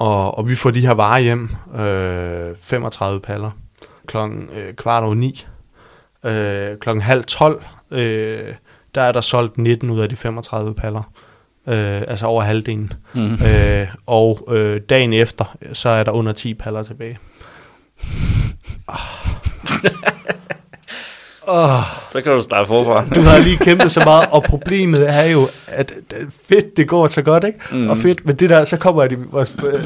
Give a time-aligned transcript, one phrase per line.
[0.00, 3.50] og, og vi får de her varer hjem, øh, 35 paller,
[4.06, 5.46] klokken øh, kvart over ni.
[6.24, 8.54] Øh, klokken halv 12, øh,
[8.94, 11.12] der er der solgt 19 ud af de 35 paller.
[11.68, 12.92] Øh, altså over halvdelen.
[13.14, 13.32] Mm.
[13.32, 17.18] Øh, og øh, dagen efter, så er der under 10 paller tilbage.
[18.88, 18.96] oh,
[22.10, 23.04] Så kan du starte forfra.
[23.14, 25.92] du har lige kæmpet så meget, og problemet er jo, at
[26.48, 27.58] fedt, det går så godt, ikke?
[27.72, 27.90] Mm.
[27.90, 29.80] Og fedt, men det der, så kommer de, vores øh,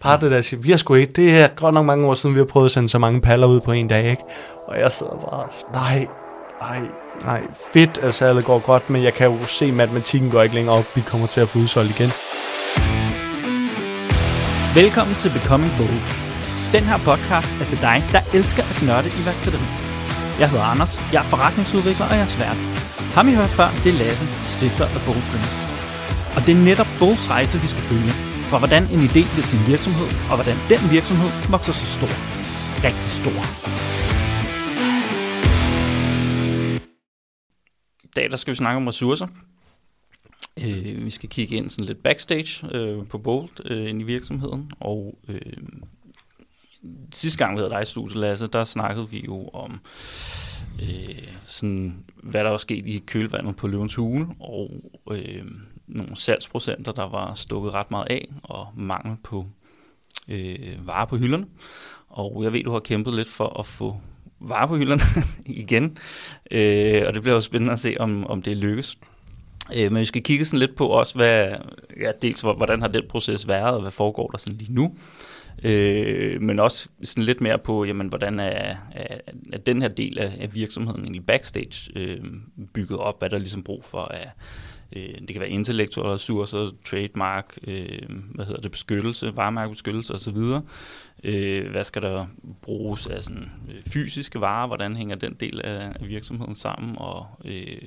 [0.00, 2.40] partner der siger, vi har sgu ikke, det er godt nok mange år siden, vi
[2.40, 4.22] har prøvet at sende så mange paller ud på en dag, ikke?
[4.66, 6.06] Og jeg sidder bare, nej,
[6.60, 6.88] nej,
[7.24, 7.42] nej,
[7.72, 10.76] fedt, at salget går godt, men jeg kan jo se, at matematikken går ikke længere
[10.76, 12.10] op, vi kommer til at få udsolgt igen.
[14.74, 16.00] Velkommen til Becoming Bold.
[16.72, 19.89] Den her podcast er til dig, der elsker at nørde iværksætteri.
[20.40, 22.58] Jeg hedder Anders, jeg er forretningsudvikler og jeg er svært.
[23.16, 25.56] Ham I hørt før, det er Lasse, stifter af Bold Dreams.
[26.36, 28.12] Og det er netop Bolds rejse, vi skal følge.
[28.50, 32.12] Fra hvordan en idé bliver til en virksomhed, og hvordan den virksomhed vokser så stor.
[32.86, 33.40] Rigtig stor.
[38.08, 39.28] I dag der skal vi snakke om ressourcer.
[40.64, 44.62] Øh, vi skal kigge ind sådan lidt backstage øh, på Bolt øh, ind i virksomheden.
[44.90, 45.62] Og øh,
[47.12, 49.80] sidste gang vi havde dig i studiet, Lasse, der snakkede vi jo om
[50.82, 54.70] øh, sådan, hvad der var sket i kølvandet på løvens hule, og
[55.12, 55.44] øh,
[55.86, 59.46] nogle salgsprocenter, der var stukket ret meget af, og mangel på
[60.28, 61.46] øh, varer på hylderne.
[62.08, 64.00] Og jeg ved, du har kæmpet lidt for at få
[64.40, 65.02] varer på hylderne
[65.62, 65.98] igen,
[66.50, 68.98] øh, og det bliver jo spændende at se, om, om det lykkes.
[69.74, 71.48] Øh, men vi skal kigge sådan lidt på også, hvad,
[72.00, 74.96] ja, dels hvordan har den proces været, og hvad foregår der sådan lige nu.
[75.62, 79.18] Øh, men også sådan lidt mere på, jamen, hvordan er, er,
[79.52, 82.20] er den her del af, af virksomheden egentlig backstage øh,
[82.74, 84.30] bygget op, hvad der er ligesom brug for af,
[84.92, 90.38] øh, det kan være intellektuelle ressourcer, trademark, øh, hvad hedder det, beskyttelse, varemærkebeskyttelse osv.
[91.24, 92.26] Øh, hvad skal der
[92.62, 97.26] bruges af sådan, øh, fysiske varer, hvordan hænger den del af, af virksomheden sammen, og
[97.44, 97.82] øh,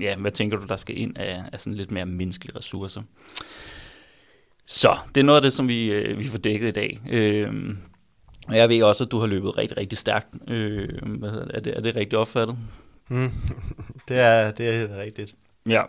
[0.00, 3.02] ja, hvad tænker du, der skal ind af, af sådan lidt mere menneskelige ressourcer?
[4.66, 7.00] Så det er noget af det, som vi, øh, vi får dækket i dag.
[7.10, 7.76] Øh,
[8.48, 10.28] og jeg ved også, at du har løbet rigtig, rigtig stærkt.
[10.48, 11.56] Øh, hvad hedder det?
[11.56, 12.56] Er, det, er det rigtigt opfattet?
[13.08, 13.30] Mm.
[14.08, 15.34] Det, er, det er rigtigt.
[15.68, 15.82] Ja.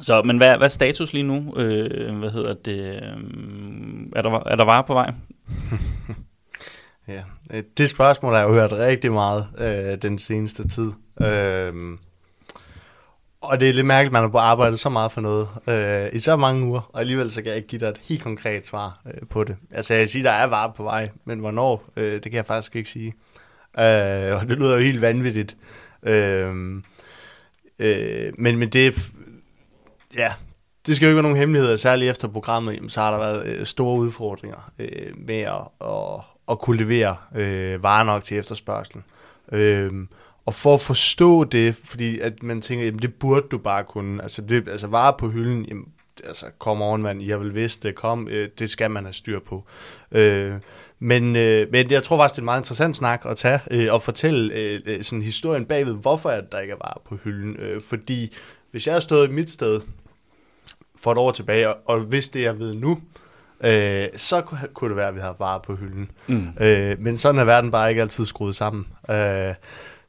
[0.00, 1.54] Så, men hvad, hvad er status lige nu?
[1.56, 2.78] Øh, hvad hedder det?
[2.78, 3.02] Øh,
[4.16, 5.12] er, der, er der varer på vej?
[7.08, 7.22] ja,
[7.78, 10.92] det spørgsmål har jeg jo hørt rigtig meget øh, den seneste tid.
[11.22, 11.74] Øh,
[13.42, 16.18] og det er lidt mærkeligt, at man har arbejdet så meget for noget øh, i
[16.18, 19.00] så mange uger, og alligevel så kan jeg ikke give dig et helt konkret svar
[19.06, 19.56] øh, på det.
[19.70, 22.76] Altså jeg siger, der er varer på vej, men hvornår, øh, det kan jeg faktisk
[22.76, 23.14] ikke sige.
[23.78, 25.56] Øh, og det lyder jo helt vanvittigt.
[26.02, 26.82] Øh,
[27.78, 29.10] øh, men, men det,
[30.16, 30.32] ja,
[30.86, 33.46] det skal jo ikke være nogen hemmeligheder, særligt efter programmet, jamen, så har der været
[33.46, 39.04] øh, store udfordringer øh, med at, at, at kunne levere øh, varer nok til efterspørgselen.
[39.52, 39.92] Øh,
[40.46, 44.22] og for at forstå det, fordi at man tænker, jamen det burde du bare kunne,
[44.22, 45.84] altså, det, altså varer på hylden, jamen,
[46.24, 49.64] altså kom ovenvand, jeg vil vidste det, kom, øh, det skal man have styr på.
[50.12, 50.54] Øh,
[50.98, 53.92] men, øh, men jeg tror faktisk, det er en meget interessant snak at tage øh,
[53.92, 54.54] og fortælle
[54.86, 57.56] øh, sådan historien bagved, hvorfor at der ikke er varer på hylden.
[57.56, 58.32] Øh, fordi
[58.70, 59.80] hvis jeg havde stået i mit sted
[60.96, 63.00] for et år tilbage, og, og hvis det jeg ved nu,
[63.64, 64.42] øh, så
[64.74, 66.10] kunne det være, at vi havde varer på hylden.
[66.26, 66.48] Mm.
[66.60, 68.86] Øh, men sådan er verden bare ikke altid skruet sammen.
[69.10, 69.54] Øh,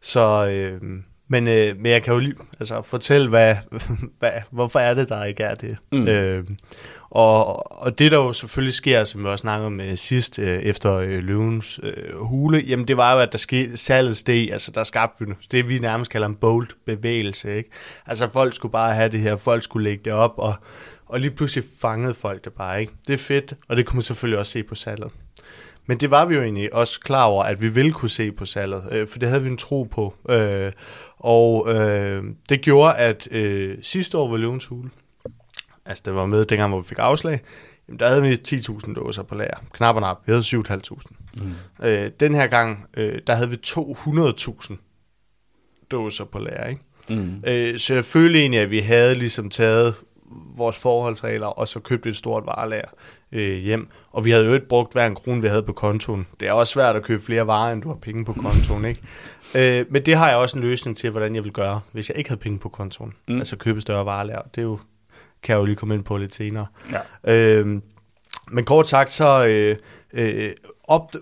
[0.03, 0.81] så, øh,
[1.27, 3.55] men, øh, men jeg kan jo altså, fortælle, hvad,
[4.19, 5.77] hvad, hvorfor er det, der ikke er det.
[5.91, 6.07] Mm.
[6.07, 6.45] Øh,
[7.09, 10.93] og, og det, der jo selvfølgelig sker, som vi også snakkede med sidst, øh, efter
[10.93, 14.83] øh, løvens øh, hule, jamen det var jo, at der skete salget steg, altså der
[14.83, 17.69] skabte vi det, vi nærmest kalder en bold bevægelse, ikke?
[18.05, 20.53] Altså folk skulle bare have det her, folk skulle lægge det op, og,
[21.05, 22.93] og lige pludselig fangede folk det bare, ikke?
[23.07, 25.11] Det er fedt, og det kunne man selvfølgelig også se på salget.
[25.85, 28.45] Men det var vi jo egentlig også klar over, at vi ville kunne se på
[28.45, 30.13] salget, øh, for det havde vi en tro på.
[30.29, 30.71] Øh,
[31.17, 34.89] og øh, det gjorde, at øh, sidste år var løvens hule,
[35.85, 37.41] altså det var med dengang, hvor vi fik afslag,
[37.87, 39.57] jamen, der havde vi 10.000 dåser på lager.
[39.73, 41.01] Knap og nap, vi havde 7.500.
[41.33, 41.85] Mm.
[41.85, 44.75] Øh, den her gang, øh, der havde vi 200.000
[45.91, 46.81] dåser på lager, ikke?
[47.09, 47.43] Mm.
[47.47, 49.95] Øh, så jeg følte egentlig, at vi havde ligesom taget
[50.55, 52.87] vores forholdsregler, og så købte et stort varelager
[53.31, 53.87] øh, hjem.
[54.11, 56.27] Og vi havde jo ikke brugt hver en krone, vi havde på kontoen.
[56.39, 59.01] Det er også svært at købe flere varer, end du har penge på kontoen, ikke?
[59.55, 62.17] Øh, men det har jeg også en løsning til, hvordan jeg vil gøre, hvis jeg
[62.17, 63.13] ikke havde penge på kontoen.
[63.27, 63.37] Mm.
[63.37, 64.41] Altså købe større varelager.
[64.41, 64.79] Det er jo,
[65.43, 66.65] kan jeg jo lige komme ind på lidt senere.
[67.25, 67.33] Ja.
[67.33, 67.81] Øh,
[68.51, 69.77] men kort sagt, så øh,
[70.13, 70.51] øh,
[70.83, 71.13] op,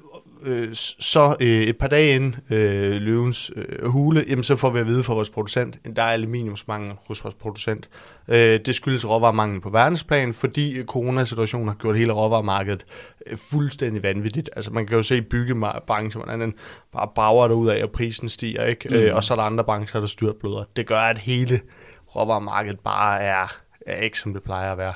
[0.44, 4.80] øh, så øh, et par dage inden øh, løvens øh, hule, jamen så får vi
[4.80, 7.90] at vide fra vores producent, at der er aluminiumsmangel hos vores producent.
[8.28, 12.86] Øh, det skyldes råvaremangel på verdensplan, fordi coronasituationen har gjort hele råvaremarkedet
[13.28, 14.50] øh, fuldstændig vanvittigt.
[14.56, 16.54] Altså man kan jo se i byggebranchen, hvordan den
[16.94, 18.90] bare brager ud af, og prisen stiger, ikke?
[18.90, 18.96] Mm.
[18.96, 20.64] Øh, og så er der andre brancher, der styrtbløder.
[20.76, 21.60] Det gør, at hele
[22.16, 23.48] råvaremarkedet bare er,
[23.88, 24.94] er ikke, som det plejer at være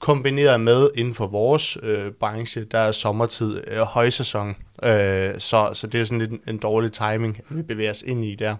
[0.00, 5.86] kombineret med inden for vores øh, branche, der er sommertid øh, højsæson, øh, så, så
[5.86, 8.56] det er sådan lidt en, en dårlig timing, at vi bevæger os ind i der.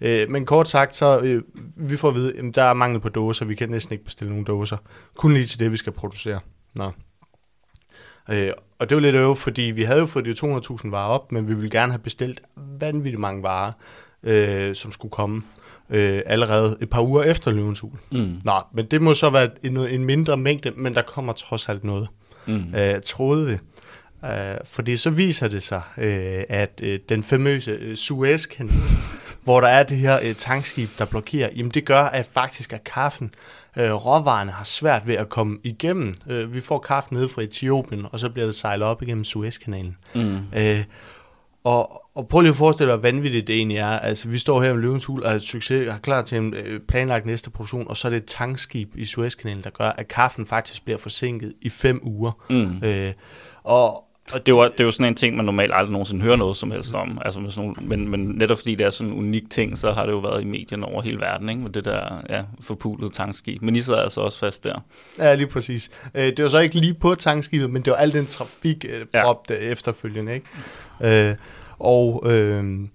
[0.00, 1.42] Øh, men kort sagt, så øh,
[1.76, 4.30] vi får at vide, at der er mangel på dåser, vi kan næsten ikke bestille
[4.30, 4.76] nogen dåser,
[5.16, 6.40] kun lige til det, vi skal producere.
[6.74, 6.90] Nå.
[8.30, 11.32] Øh, og det var lidt øv, fordi vi havde jo fået de 200.000 varer op,
[11.32, 13.72] men vi ville gerne have bestilt vanvittigt mange varer,
[14.22, 15.42] øh, som skulle komme
[15.90, 17.92] øh, allerede et par uger efter løvens hul.
[18.10, 18.40] Mm.
[18.44, 21.84] Nå, men det må så være en, en mindre mængde, men der kommer trods alt
[21.84, 22.08] noget,
[22.46, 22.74] mm.
[22.74, 23.56] øh, troede vi.
[24.22, 24.30] Uh,
[24.64, 26.04] fordi så viser det sig, uh,
[26.48, 28.74] at uh, den famøse uh, Suezkanal,
[29.44, 32.84] hvor der er det her uh, tankskib, der blokerer, jamen det gør, at faktisk at
[32.84, 33.34] kaffen,
[33.76, 36.14] uh, råvarerne har svært ved at komme igennem.
[36.30, 39.96] Uh, vi får kaffen ned fra Etiopien, og så bliver det sejlet op igennem Suezkanalen.
[40.14, 40.36] Mm.
[40.56, 40.80] Uh,
[41.66, 43.86] og, og prøv lige at forestille dig, hvor vanvittigt det egentlig er.
[43.86, 46.80] Altså, vi står her med Løvens Hul og er succes, er klar til en øh,
[46.80, 50.46] planlagt næste produktion, og så er det et tankskib i Suezkanalen, der gør, at kaffen
[50.46, 52.32] faktisk bliver forsinket i fem uger.
[52.50, 52.84] Mm.
[52.84, 53.12] Øh,
[53.64, 53.94] og,
[54.32, 56.56] og det, var, det er jo sådan en ting, man normalt aldrig nogensinde hører noget
[56.56, 57.18] som helst om.
[57.24, 60.06] Altså sådan nogle, men, men netop fordi det er sådan en unik ting, så har
[60.06, 61.62] det jo været i medierne over hele verden, ikke?
[61.62, 63.62] med det der ja, forpulede tankskib.
[63.62, 64.84] Men I sidder altså også fast der.
[65.18, 65.90] Ja, lige præcis.
[66.14, 68.84] Det var så ikke lige på tankskibet, men det var al den trafik
[69.14, 69.32] ja.
[69.50, 70.34] efterfølgende.
[70.34, 71.28] Ikke?
[71.28, 71.36] Øh,
[71.78, 72.88] og øh,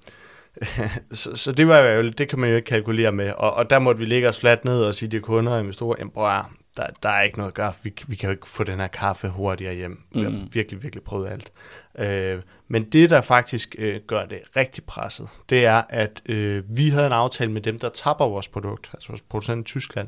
[1.12, 3.32] så, så det var jo, det kan man jo ikke kalkulere med.
[3.38, 5.96] Og, og der måtte vi ligge os fladt ned og sige til kunder og investorer,
[6.00, 7.74] jamen bror, der, der er ikke noget at gøre.
[7.84, 10.02] Vi, vi kan jo ikke få den her kaffe hurtigere hjem.
[10.12, 10.50] Vi har mm.
[10.54, 11.52] virkelig, virkelig prøvet alt.
[12.00, 16.90] Øh, men det, der faktisk øh, gør det rigtig presset, det er, at øh, vi
[16.90, 20.08] havde en aftale med dem, der tapper vores produkt, altså vores producent i Tyskland,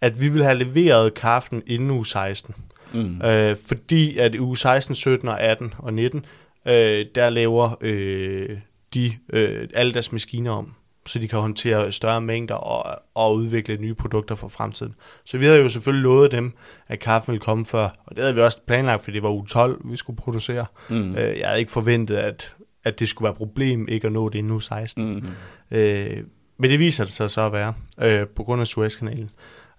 [0.00, 2.54] at vi ville have leveret kaffen inden uge 16.
[2.92, 3.22] Mm.
[3.22, 6.24] Øh, fordi at uge 16, 17 og 18 og 19,
[6.66, 8.58] øh, der laver øh,
[8.94, 10.74] de øh, alle deres maskiner om,
[11.06, 14.94] så de kan håndtere større mængder og, og udvikle nye produkter for fremtiden.
[15.24, 16.52] Så vi havde jo selvfølgelig lovet dem,
[16.88, 19.46] at kaffen ville komme før, og det havde vi også planlagt, fordi det var uge
[19.46, 20.66] 12, vi skulle producere.
[20.88, 21.14] Mm.
[21.16, 22.54] Øh, jeg havde ikke forventet, at,
[22.84, 25.14] at det skulle være et problem ikke at nå det endnu 16.
[25.14, 25.76] Mm.
[25.76, 26.16] Øh,
[26.58, 29.30] men det viser det sig så at være, øh, på grund af Suezkanalen.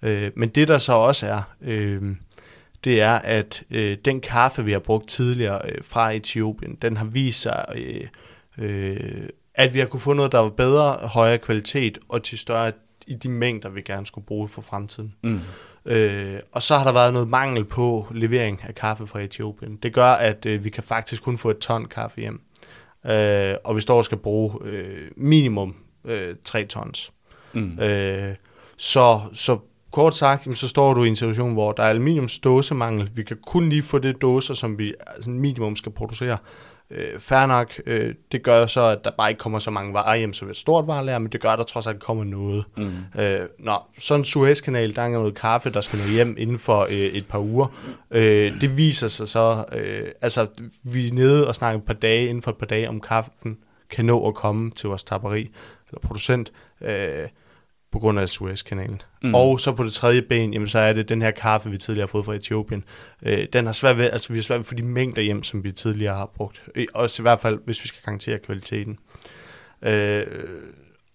[0.02, 2.02] Øh, men det der så også er, øh,
[2.84, 7.06] det er, at øh, den kaffe, vi har brugt tidligere øh, fra Etiopien, den har
[7.06, 8.08] vist sig, øh,
[8.58, 12.72] øh, at vi har kunne få noget, der var bedre, højere kvalitet og til større
[13.08, 15.16] i de mængder, vi gerne skulle bruge for fremtiden.
[15.24, 15.42] Mm.
[15.86, 19.76] Øh, og så har der været noget mangel på levering af kaffe fra Etiopien.
[19.76, 22.42] Det gør, at øh, vi kan faktisk kun få et ton kaffe hjem.
[23.06, 25.76] Øh, og vi står og skal bruge øh, minimum
[26.06, 27.12] øh, 3 tons.
[27.54, 27.80] Mm.
[27.80, 28.36] Øh,
[28.78, 29.58] så, så
[29.94, 33.10] kort sagt, så står du i en situation, hvor der er aluminiumsdåsemangel.
[33.16, 36.38] Vi kan kun lige få det dåser, som vi altså minimum skal producere.
[36.92, 40.16] Øh, fair nok, øh, det gør så, at der bare ikke kommer så mange varer
[40.16, 42.66] hjem som et stort varelager, men det gør, at der trods alt kommer noget.
[42.78, 43.22] Mm.
[43.22, 46.82] Øh, nå, sådan en Suezkanal, der er noget kaffe, der skal nå hjem inden for
[46.82, 47.68] øh, et par uger.
[48.12, 50.48] Øh, det viser sig så, øh, altså
[50.84, 53.58] vi er nede og snakker et par dage, inden for et par dage, om kaffen
[53.90, 55.50] kan nå at komme til vores tapperi,
[55.90, 56.52] eller producent.
[56.82, 57.28] Øh,
[57.94, 59.02] på grund af Suezkanalen.
[59.24, 59.36] Mm.
[59.36, 62.04] Og så på det tredje ben, jamen, så er det den her kaffe, vi tidligere
[62.04, 62.84] har fået fra Etiopien.
[63.26, 65.44] Øh, den har svært ved, altså vi har svært ved at få de mængder hjem,
[65.44, 66.64] som vi tidligere har brugt.
[66.94, 69.00] Også i hvert fald, hvis vi skal garantere kvaliteten.
[69.82, 70.26] Øh,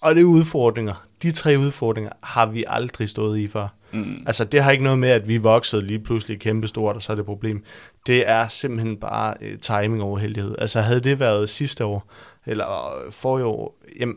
[0.00, 1.06] og det er udfordringer.
[1.22, 3.68] De tre udfordringer har vi aldrig stået i før.
[3.92, 4.22] Mm.
[4.26, 7.14] Altså det har ikke noget med, at vi voksede lige pludselig kæmpestort, og så er
[7.14, 7.64] det et problem.
[8.06, 10.54] Det er simpelthen bare uh, timing over heldighed.
[10.58, 12.12] Altså havde det været sidste år,
[12.46, 14.16] eller forrige år, jamen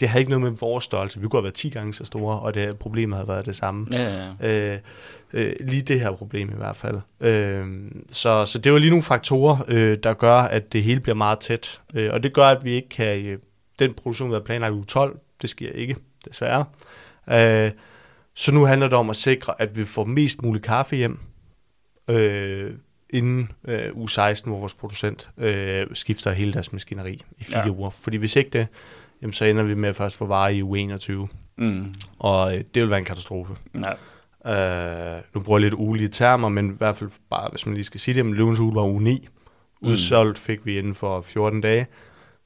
[0.00, 1.20] det havde ikke noget med vores størrelse.
[1.20, 3.86] Vi kunne have været 10 gange så store, og det problemet havde været det samme.
[3.92, 4.72] Ja, ja.
[4.74, 4.78] Øh,
[5.32, 7.00] øh, lige det her problem i hvert fald.
[7.20, 7.66] Øh,
[8.10, 11.38] så, så det var lige nogle faktorer, øh, der gør, at det hele bliver meget
[11.38, 11.80] tæt.
[11.94, 13.26] Øh, og det gør, at vi ikke kan...
[13.26, 13.38] Øh,
[13.78, 15.96] den produktion, vi har planlagt u 12, det sker ikke,
[16.28, 16.64] desværre.
[17.30, 17.70] Øh,
[18.34, 21.18] så nu handler det om at sikre, at vi får mest muligt kaffe hjem,
[22.10, 22.72] øh,
[23.10, 27.70] inden øh, u 16, hvor vores producent øh, skifter hele deres maskineri i fire ja.
[27.70, 27.90] uger.
[27.90, 28.66] Fordi hvis ikke det,
[29.22, 31.28] jamen, så ender vi med at først få varer i uge 21.
[31.56, 31.94] Mm.
[32.18, 33.54] Og øh, det vil være en katastrofe.
[33.74, 33.92] Ja.
[34.44, 37.84] Uh, nu bruger jeg lidt ulige termer, men i hvert fald bare, hvis man lige
[37.84, 39.28] skal sige det, men løvens uge var uge 9.
[39.82, 39.88] Mm.
[39.88, 41.86] Udsolgt fik vi inden for 14 dage,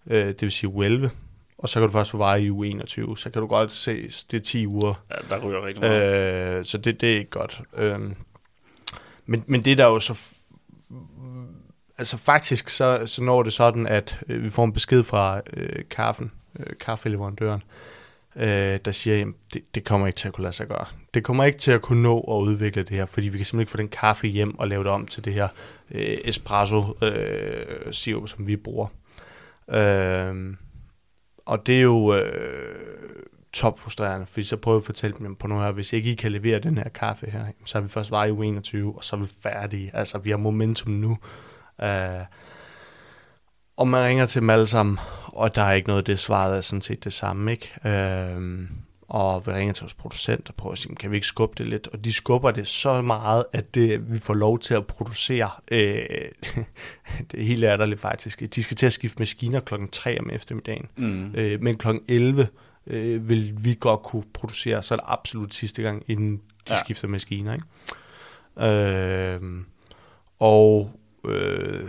[0.06, 1.10] uh, det vil sige uge 11.
[1.58, 3.16] Og så kan du først få varer i uge 21.
[3.16, 5.04] Så kan du godt se, det er 10 uger.
[5.10, 6.58] Ja, der ryger rigtig meget.
[6.58, 7.62] Uh, så det, det er ikke godt.
[7.72, 8.12] Uh,
[9.26, 10.34] men, men det der jo så
[11.98, 15.84] altså faktisk så, så når det sådan, at øh, vi får en besked fra øh,
[15.90, 17.62] kaffen, øh, kaffeleverandøren,
[18.36, 20.86] øh, der siger, at det, det kommer ikke til at kunne lade sig gøre.
[21.14, 23.60] Det kommer ikke til at kunne nå at udvikle det her, fordi vi kan simpelthen
[23.60, 25.48] ikke få den kaffe hjem og lave det om til det her
[25.90, 27.92] øh, espresso øh,
[28.26, 28.86] som vi bruger.
[29.70, 30.54] Øh,
[31.46, 32.92] og det er jo øh,
[33.52, 36.14] top frustrerende, fordi så prøver jeg at fortælle dem på nu her, hvis ikke I
[36.14, 39.04] kan levere den her kaffe her, så er vi først var i u 21, og
[39.04, 39.90] så er vi færdige.
[39.94, 41.18] Altså, vi har momentum nu.
[41.82, 42.24] Øh,
[43.76, 44.98] og man ringer til dem alle sammen,
[45.32, 47.88] og der er ikke noget, det svaret er sådan set det samme, ikke?
[47.88, 48.68] Øh,
[49.12, 51.66] og vi ringer til vores producent og prøver at sige, kan vi ikke skubbe det
[51.66, 51.88] lidt?
[51.88, 55.50] Og de skubber det så meget, at det, vi får lov til at producere.
[55.70, 56.04] Øh,
[57.30, 58.54] det er helt latterligt faktisk.
[58.54, 60.86] De skal til at skifte maskiner klokken 3 om eftermiddagen.
[60.96, 61.34] Mm.
[61.34, 62.48] Øh, men klokken 11
[62.86, 66.36] øh, vil vi godt kunne producere, så er det absolut sidste gang, inden
[66.68, 66.80] de ja.
[66.80, 67.52] skifter maskiner.
[67.54, 67.64] Ikke?
[68.68, 69.40] Øh,
[70.38, 70.90] og
[71.28, 71.88] øh,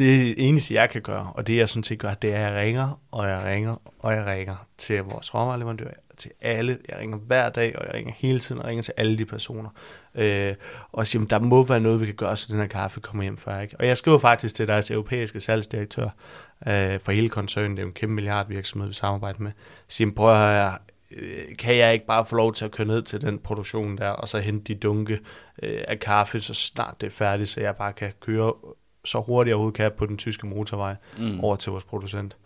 [0.00, 2.60] det eneste, jeg kan gøre, og det jeg sådan set gør, det er, at jeg
[2.60, 6.78] ringer, og jeg ringer, og jeg ringer til vores råvareleverandør, til alle.
[6.88, 9.70] Jeg ringer hver dag, og jeg ringer hele tiden, og ringer til alle de personer.
[10.14, 10.54] Øh,
[10.92, 13.36] og siger, der må være noget, vi kan gøre, så den her kaffe kommer hjem
[13.36, 13.60] før.
[13.60, 13.76] Ikke?
[13.78, 16.08] Og jeg skriver faktisk til deres europæiske salgsdirektør
[16.66, 19.52] øh, for hele koncernen, det er jo en kæmpe milliardvirksomhed, vi samarbejder med,
[19.88, 20.78] siger, prøv at høre,
[21.16, 24.08] øh, kan jeg ikke bare få lov til at køre ned til den produktion der,
[24.08, 25.18] og så hente de dunke
[25.62, 28.52] øh, af kaffe, så snart det er færdigt, så jeg bare kan køre
[29.04, 31.40] så hurtigt jeg overhovedet kan på den tyske motorvej mm.
[31.40, 32.36] over til vores producent.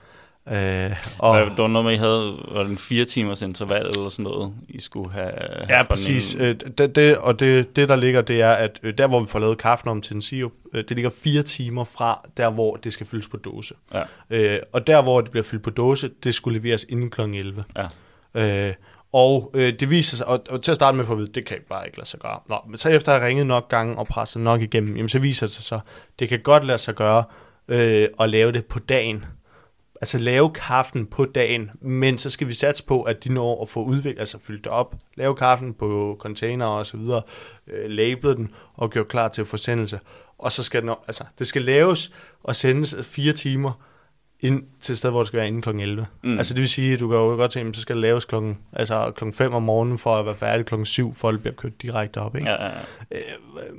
[0.48, 4.08] Øh, og det var noget med, I havde var det en fire timers interval eller
[4.08, 5.30] sådan noget, I skulle have...
[5.68, 6.36] Ja, præcis.
[6.38, 9.26] Øh, det, det, og det, det, der ligger, det er, at øh, der, hvor vi
[9.26, 12.76] får lavet kaffen om til en sirup, øh, det ligger fire timer fra der, hvor
[12.76, 13.74] det skal fyldes på dåse.
[13.94, 14.02] Ja.
[14.30, 17.20] Øh, og der, hvor det bliver fyldt på dåse, det skulle leveres inden kl.
[17.20, 17.64] 11.
[18.34, 18.68] Ja.
[18.68, 18.74] Øh,
[19.14, 21.44] og øh, det viser sig, og, og til at starte med for at vide, det
[21.46, 22.38] kan jeg bare ikke lade sig gøre.
[22.48, 25.18] Nå, men så efter at have ringet nok gange og presset nok igennem, jamen så
[25.18, 25.80] viser det sig så,
[26.18, 27.24] det kan godt lade sig gøre
[27.68, 29.24] øh, at lave det på dagen.
[30.00, 33.68] Altså lave kaffen på dagen, men så skal vi satse på, at de når at
[33.68, 37.22] få udviklet, altså fyldt det op, lave kaffen på container og så videre,
[37.66, 40.00] øh, label den og gøre klar til forsendelse.
[40.38, 43.72] Og så skal den, altså det skal laves og sendes fire timer,
[44.44, 45.68] ind til et sted, hvor det skal være inden kl.
[45.68, 46.06] 11.
[46.22, 46.38] Mm.
[46.38, 48.24] Altså det vil sige, at du kan jo godt tænke, at så skal det laves
[48.24, 49.24] klokken, altså kl.
[49.32, 50.84] 5 om morgenen for at være færdig kl.
[50.84, 52.36] 7, for at det bliver kørt direkte op.
[52.36, 52.50] Ikke?
[52.50, 52.70] Ja, ja,
[53.10, 53.16] ja.
[53.18, 53.74] Øh,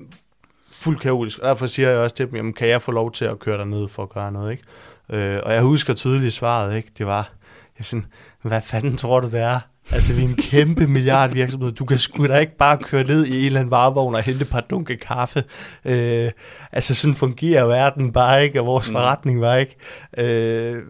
[0.72, 1.40] fuldt kaotisk.
[1.40, 3.58] Og derfor siger jeg også til dem, jamen, kan jeg få lov til at køre
[3.58, 4.52] derned for at gøre noget?
[4.52, 4.64] Ikke?
[5.10, 6.92] Øh, og jeg husker tydeligt svaret, ikke?
[6.98, 7.32] det var,
[7.80, 8.06] jeg sådan,
[8.42, 9.60] hvad fanden tror du det er?
[9.92, 11.72] Altså, vi er en kæmpe milliardvirksomhed.
[11.72, 14.42] Du kan sgu da ikke bare køre ned i en eller anden varevogn og hente
[14.42, 15.44] et par dunke kaffe.
[15.86, 16.32] Øh,
[16.72, 18.96] altså, sådan fungerer verden bare ikke, og vores mm.
[18.96, 19.75] forretning var ikke.
[20.18, 20.82] Øh,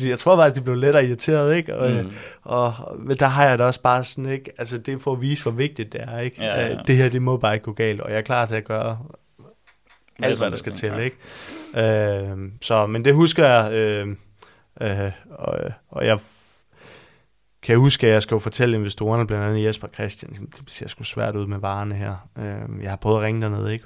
[0.10, 1.76] jeg tror faktisk, de blev lettere irriteret, ikke?
[1.76, 2.10] Og, mm.
[2.44, 4.52] og, men der har jeg da også bare sådan, ikke?
[4.58, 6.44] Altså, det er for at vise, hvor vigtigt det er, ikke?
[6.44, 6.72] Ja, ja.
[6.72, 8.64] Øh, det her, det må bare ikke gå galt, og jeg er klar til at
[8.64, 8.98] gøre
[10.22, 11.16] alt, hvad der skal til, ikke?
[11.76, 14.08] Øh, så, men det husker jeg, øh,
[14.80, 16.18] øh, og, og jeg
[17.62, 21.02] kan jeg huske, at jeg skal fortælle investorerne, blandt andet Jesper Christian, det ser sgu
[21.04, 22.28] svært ud med varerne her.
[22.38, 23.84] Øh, jeg har prøvet at ringe dernede, ikke?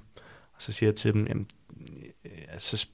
[0.54, 1.46] Og så siger jeg til dem, jamen,
[2.58, 2.86] så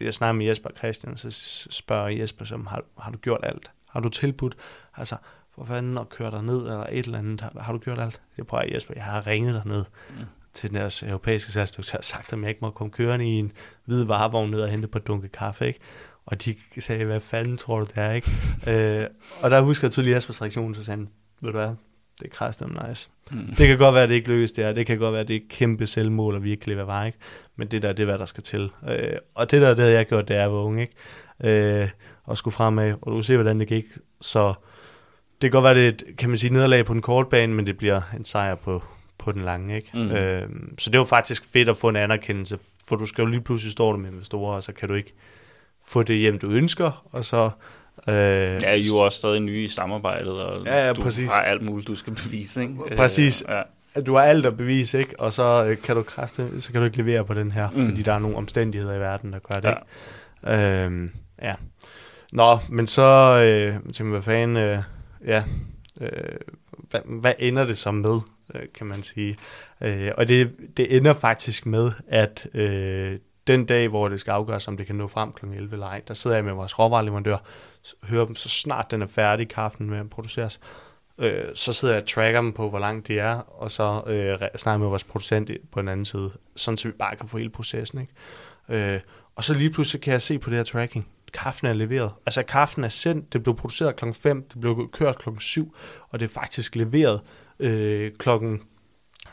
[0.00, 1.30] jeg snakker med Jesper Christian, så
[1.70, 3.70] spørger Jesper, som, har, har du gjort alt?
[3.88, 4.56] Har du tilbudt,
[4.96, 5.16] altså,
[5.54, 8.20] for fanden at køre dig ned, eller et eller andet, har, har du gjort alt?
[8.36, 10.24] Jeg prøver, Jesper, jeg har ringet derned mm.
[10.52, 13.52] til deres europæiske salgsdirektør, og sagt, at jeg ikke må komme kørende i en
[13.84, 15.80] hvid varevogn ned og hente på dunke kaffe, ikke?
[16.26, 18.30] Og de sagde, hvad fanden tror du det er, ikke?
[19.00, 19.06] øh,
[19.42, 21.08] og der husker jeg tydeligt Jespers reaktion, så sagde han,
[21.40, 21.68] ved du hvad,
[22.18, 23.10] det er kraftigt nice.
[23.30, 23.46] Mm.
[23.46, 24.72] Det kan godt være, at det ikke lykkes det er.
[24.72, 27.18] Det kan godt være, at det er kæmpe selvmål, og virkelig hvad var, ikke?
[27.56, 28.70] Men det der, det er, hvad der skal til.
[28.88, 31.82] Øh, og det der, det havde jeg gjort, er, jeg var ung, ikke?
[31.82, 31.88] Øh,
[32.24, 33.84] og skulle fremad, og du ser, hvordan det gik.
[34.20, 34.54] Så
[35.42, 37.54] det kan godt være, det er et, kan man sige, nederlag på den korte bane,
[37.54, 38.82] men det bliver en sejr på,
[39.18, 39.90] på den lange, ikke?
[39.94, 40.10] Mm.
[40.10, 40.48] Øh,
[40.78, 43.72] så det var faktisk fedt at få en anerkendelse, for du skal jo lige pludselig
[43.72, 45.14] stå der med investorer, og så kan du ikke
[45.92, 47.50] få det hjem, du ønsker, og så...
[48.08, 51.30] Øh, ja, I er jo også stadig nye i samarbejdet, og ja, ja, du præcis.
[51.32, 52.74] har alt muligt, du skal bevise, ikke?
[52.96, 53.44] Præcis.
[53.48, 53.62] Ja.
[54.02, 55.20] Du har alt at bevise, ikke?
[55.20, 57.88] Og så øh, kan du kræfte, så kan du ikke levere på den her, mm.
[57.88, 59.74] fordi der er nogle omstændigheder i verden, der gør det,
[60.46, 60.54] ja.
[60.54, 60.86] Ikke?
[60.86, 61.08] Øh,
[61.42, 61.54] ja.
[62.32, 63.02] Nå, men så,
[63.42, 64.78] øh, tænker, hvad fanden, øh,
[65.26, 65.44] ja,
[66.00, 66.10] øh,
[66.90, 68.20] hvad, hvad ender det så med,
[68.54, 69.36] øh, kan man sige?
[69.80, 74.68] Øh, og det, det ender faktisk med, at øh, den dag, hvor det skal afgøres,
[74.68, 75.46] om det kan nå frem kl.
[75.46, 77.36] 11 eller ej, der sidder jeg med vores råvareleverandør,
[78.02, 80.60] hører dem, så snart den er færdig, kaffen med at produceres,
[81.18, 84.48] øh, så sidder jeg og tracker dem på, hvor langt det er, og så øh,
[84.58, 87.50] snakker med vores producent på den anden side, sådan så vi bare kan få hele
[87.50, 88.00] processen.
[88.00, 88.94] Ikke?
[88.94, 89.00] Øh,
[89.36, 92.12] og så lige pludselig kan jeg se på det her tracking, kaffen er leveret.
[92.26, 95.74] Altså kaffen er sendt, det blev produceret klokken 5, det blev kørt klokken 7,
[96.08, 97.20] og det er faktisk leveret
[97.60, 98.62] øh, klokken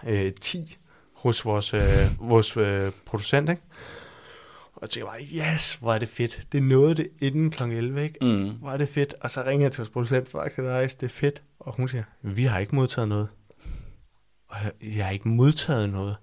[0.08, 0.78] øh, 10
[1.13, 1.82] hos vores, øh,
[2.20, 3.62] vores øh, producent, ikke?
[4.79, 6.48] Og jeg tænker bare, yes, hvor er det fedt.
[6.51, 7.63] Det nåede det inden kl.
[7.63, 8.17] 11, ikke?
[8.21, 8.50] Mm.
[8.50, 9.13] Hvor er det fedt.
[9.21, 11.43] Og så ringer jeg til vores producent, fuck, det er nice, det er fedt.
[11.59, 13.29] Og hun siger, vi har ikke modtaget noget.
[14.50, 16.17] Og jeg, jeg har ikke modtaget noget.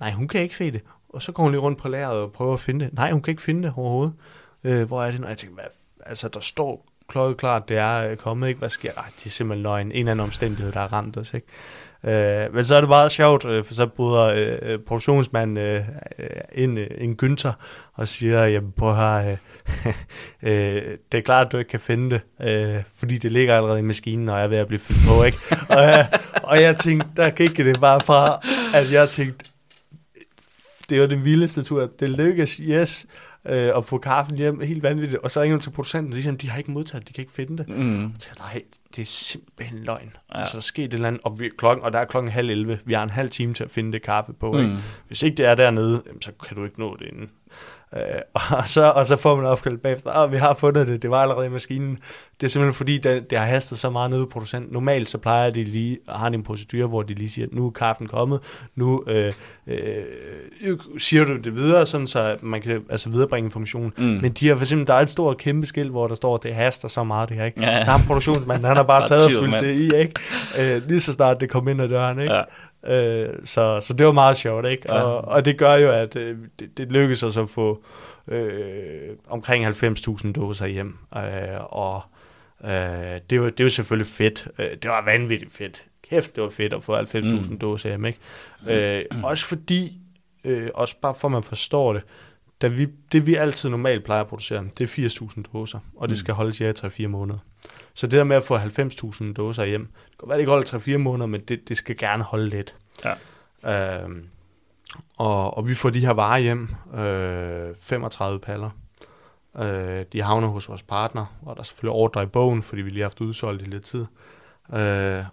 [0.00, 0.82] Nej, hun kan ikke se det.
[1.08, 2.94] Og så går hun lige rundt på lageret og prøver at finde det.
[2.94, 4.14] Nej, hun kan ikke finde det overhovedet.
[4.64, 5.20] Øh, hvor er det?
[5.20, 5.64] Og jeg tænker, hvad,
[6.06, 8.58] altså der står klokkeklart, det er øh, kommet, ikke?
[8.58, 9.02] Hvad sker der?
[9.16, 9.86] Det er simpelthen løgn.
[9.86, 11.46] En eller anden omstændighed, der har ramt os, ikke?
[12.04, 14.24] Øh, men så er det meget sjovt, øh, for så bryder
[14.62, 15.80] øh, produktionsmanden øh,
[16.18, 17.52] øh, ind, øh, en Günther
[17.94, 19.36] og siger, jamen prøv her, øh,
[20.50, 20.82] øh,
[21.12, 23.82] det er klart, at du ikke kan finde det, øh, fordi det ligger allerede i
[23.82, 25.38] maskinen, og jeg er ved at blive fyldt på, ikke?
[25.68, 26.08] og, jeg,
[26.42, 29.44] og jeg tænkte, der gik det bare fra, at jeg tænkte,
[30.88, 33.06] det var den vildeste tur, det lykkedes, yes,
[33.46, 36.36] øh, at få kaffen hjem, helt vanvittigt, og så ringer til producenten, og de siger,
[36.36, 37.68] de har ikke modtaget det, de kan ikke finde det.
[37.68, 38.12] Mm.
[38.18, 38.62] Så jeg, nej,
[38.96, 40.16] det er simpelthen løgn.
[40.34, 40.40] Ja.
[40.40, 42.50] Altså, der er sket et eller andet, og, vi, klokken, og der er klokken halv
[42.50, 42.78] 11.
[42.84, 44.52] Vi har en halv time til at finde det kaffe på.
[44.52, 44.58] Mm.
[44.58, 44.76] Ikke?
[45.06, 47.30] Hvis ikke det er dernede, jamen, så kan du ikke nå det inden.
[47.96, 48.02] Øh,
[48.58, 51.22] og, så, og så får man opkald bagefter, ah, vi har fundet det, det var
[51.22, 51.98] allerede i maskinen.
[52.40, 54.72] Det er simpelthen fordi, det, det har hastet så meget nede i producenten.
[54.72, 57.70] Normalt så plejer de lige at have en procedure, hvor de lige siger, nu er
[57.70, 58.40] kaffen kommet,
[58.76, 59.32] nu øh,
[59.66, 60.04] øh,
[60.98, 63.92] siger du det videre, sådan så man kan altså viderebringe information.
[63.96, 64.04] Mm.
[64.04, 66.54] Men de har for eksempel, der er et stort kæmpe skilt, hvor der står, det
[66.54, 67.60] haster så meget det her, ikke?
[67.60, 67.82] Ja.
[67.82, 70.14] Så produktionsmanden, han har bare taget og fyldt det i, ikke?
[70.58, 72.34] Øh, lige så snart det kom ind ad døren, ikke?
[72.34, 72.42] Ja.
[72.86, 74.92] Øh, så, så det var meget sjovt, ikke?
[74.92, 75.02] Ja.
[75.02, 77.84] Og, og det gør jo, at øh, det, det lykkes os at få
[78.28, 80.98] øh, omkring 90.000 doser hjem.
[81.16, 81.22] Øh,
[81.60, 82.02] og
[82.64, 82.70] øh,
[83.30, 84.48] det, var, det var selvfølgelig fedt.
[84.58, 85.84] Øh, det var vanvittigt fedt.
[86.10, 87.46] Kæft, det var fedt at få 90.000 Mm.
[87.50, 87.58] mm.
[87.58, 88.18] doser hjem, ikke?
[88.68, 89.98] Øh, også fordi,
[90.44, 92.02] øh, også bare for at man forstår det,
[92.62, 96.14] da vi, det vi altid normalt plejer at producere, det er 80.000 doser, og det
[96.14, 96.18] Mm.
[96.18, 97.38] skal holdes i 3-4 måneder.
[97.94, 100.96] Så det der med at få 90.000 doser hjem, det kan være, det ikke holder
[100.96, 102.74] 3-4 måneder, men det, det skal gerne holde lidt.
[103.04, 103.14] Ja.
[104.04, 104.28] Øhm,
[105.18, 108.70] og, og vi får de her varer hjem, øh, 35 paller.
[109.58, 112.90] Øh, de havner hos vores partner, og der er selvfølgelig ordre i bogen, fordi vi
[112.90, 114.06] lige har haft udsolgt i lidt tid.
[114.72, 115.24] Øh,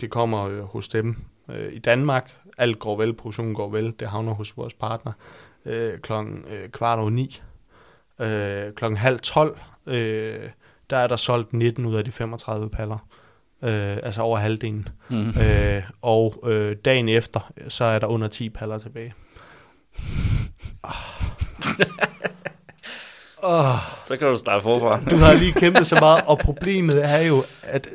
[0.00, 1.16] det kommer øh, hos dem
[1.50, 2.32] øh, i Danmark.
[2.58, 3.94] Alt går vel, produktionen går vel.
[4.00, 5.12] Det havner hos vores partner
[5.66, 7.42] øh, klokken øh, kvart over ni.
[8.20, 10.50] Øh, klokken halv tolv, øh,
[10.90, 12.98] der er der solgt 19 ud af de 35 paller.
[13.62, 14.88] Øh, altså over halvdelen.
[15.08, 15.28] Mm.
[15.28, 19.14] Øh, og øh, dagen efter, så er der under 10 paller tilbage.
[23.42, 23.64] Oh,
[24.08, 25.00] Så kan du starte forfra.
[25.10, 27.88] du har lige kæmpet så meget, og problemet er jo, at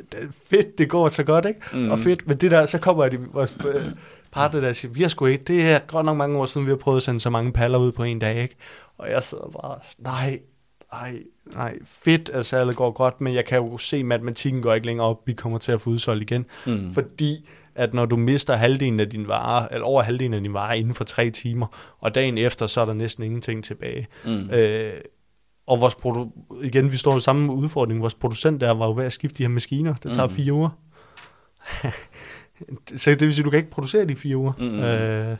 [0.46, 1.60] fedt, det går så godt, ikke?
[1.72, 1.90] Mm.
[1.90, 3.82] Og fedt, men det der, så kommer de, vores øh,
[4.32, 6.70] partner der siger, vi har sgu ikke, det er godt nok mange år siden, vi
[6.70, 8.56] har prøvet at sende så mange paller ud på en dag, ikke?
[8.98, 10.40] Og jeg sidder bare, nej,
[10.92, 11.18] nej,
[11.54, 14.86] nej, fedt, at salget går godt, men jeg kan jo se, at matematikken går ikke
[14.86, 16.46] længere op, vi kommer til at få udsolgt igen.
[16.66, 16.94] Mm.
[16.94, 20.72] Fordi at når du mister halvdelen af din varer, eller over halvdelen af din varer
[20.74, 24.06] inden for tre timer, og dagen efter, så er der næsten ingenting tilbage.
[24.26, 24.50] Mm.
[24.50, 24.92] Øh,
[25.66, 28.00] og vores produ- igen, vi står i samme udfordring.
[28.00, 29.94] Vores producent der var jo ved at skifte de her maskiner.
[29.94, 30.36] Det tager Mhm.
[30.36, 30.70] fire uger.
[32.96, 34.52] så det vil sige, du kan ikke producere de fire uger.
[34.58, 34.78] Mhm.
[34.80, 35.36] Øh,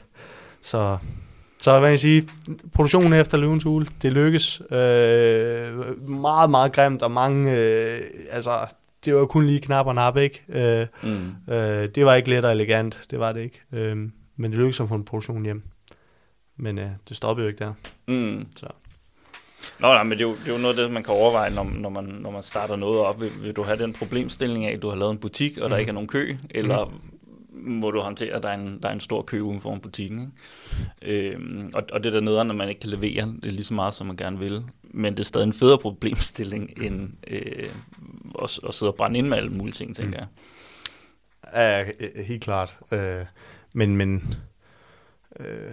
[0.63, 0.99] så,
[1.63, 2.29] så hvad jeg sige,
[2.75, 4.61] produktionen efter løvens hule, det lykkes.
[4.71, 8.67] Øh, meget, meget grimt, og mange, øh, altså,
[9.05, 10.43] det var kun lige knap og nap, ikke?
[10.49, 11.53] Øh, Mm.
[11.55, 13.61] Øh, det var ikke let og elegant, det var det ikke.
[13.73, 13.97] Øh,
[14.37, 15.63] men det lykkedes at få en produktion hjem.
[16.57, 17.73] Men øh, det stoppede jo ikke der.
[18.09, 18.47] Mm.
[18.57, 18.67] Så.
[19.81, 21.51] Nå, nej, men det er, jo, det er jo noget af det, man kan overveje,
[21.51, 23.21] når, når, man, når man starter noget op.
[23.21, 25.77] Vil, vil du have den problemstilling af, at du har lavet en butik, og der
[25.77, 25.81] Mm.
[25.81, 26.93] ikke er nogen kø, eller
[27.55, 30.33] må du håndtere, at der er en, der er en stor kø uden for butikken.
[31.03, 31.31] Ikke?
[31.31, 33.95] Øhm, og, og det der nederen, når man ikke kan levere, det lige så meget,
[33.95, 34.65] som man gerne vil.
[34.83, 37.69] Men det er stadig en federe problemstilling, end øh,
[38.43, 40.27] at, at sidde og brænde ind med alle mulige ting, tænker Mm.
[41.55, 41.87] jeg.
[42.17, 42.77] Ja, helt klart.
[42.93, 43.25] Øh,
[43.73, 44.35] men, men,
[45.41, 45.73] øh,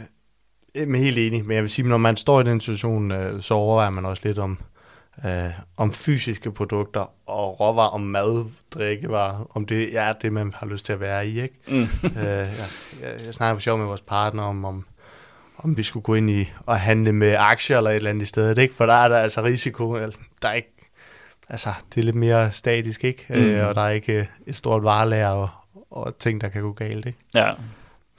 [0.75, 3.53] er helt enig, men jeg vil sige, når man står i den situation, øh, så
[3.53, 4.57] overvejer man også lidt om,
[5.25, 10.67] øh, om fysiske produkter og råvarer, om mad, drikkevarer, om det er det, man har
[10.67, 11.55] lyst til at være i, ikke?
[11.67, 11.81] Mm.
[12.03, 12.49] øh, jeg,
[13.01, 14.85] jeg, jeg snakker for sjov med vores partner om, om,
[15.57, 18.25] om vi skulle gå ind i og handle med aktier eller et eller andet i
[18.25, 18.75] stedet, ikke?
[18.75, 19.95] For der er der altså risiko,
[20.41, 20.73] der er ikke,
[21.49, 23.25] altså det er lidt mere statisk, ikke?
[23.29, 23.35] Mm.
[23.35, 23.41] Mm.
[23.41, 25.49] Øh, og der er ikke øh, et stort varelager og,
[25.91, 27.19] og ting, der kan gå galt, ikke?
[27.35, 27.45] Ja,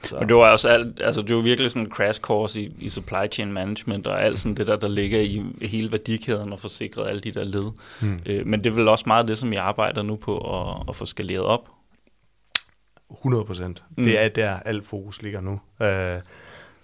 [0.03, 0.15] Så.
[0.15, 2.89] og det var også alt, altså det var virkelig sådan en crash course i, i
[2.89, 6.67] supply chain management, og alt sådan det der, der ligger i hele værdikæden og få
[6.67, 7.71] sikret alle de der led.
[8.01, 8.19] Hmm.
[8.25, 10.95] Øh, men det er vel også meget det, som jeg arbejder nu på at, at
[10.95, 11.69] få skaleret op.
[13.11, 13.83] 100 procent.
[13.89, 13.93] Mm.
[13.97, 14.03] Mm.
[14.03, 15.61] Det er der, alt fokus ligger nu.
[15.81, 16.21] Øh,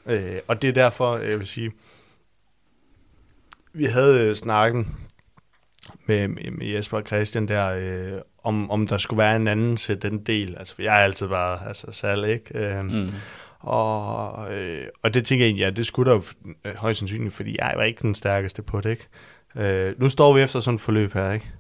[0.06, 1.72] øh, og det er derfor, jeg vil sige,
[3.74, 4.98] vi havde øh, snakken
[6.08, 10.02] med, med, Jesper og Christian der, øh, om, om der skulle være en anden til
[10.02, 10.56] den del.
[10.58, 12.60] Altså, jeg er altid bare altså, salg, ikke?
[12.60, 12.90] Øh, mm.
[12.90, 13.10] Mm.
[13.60, 16.24] Og, øh, og det tænker jeg egentlig, ja, det skulle der jo
[16.66, 19.08] øh, højst sandsynligt, fordi jeg var ikke den stærkeste på det, ikke?
[19.56, 21.52] Øh, nu står vi efter sådan et forløb her, ikke?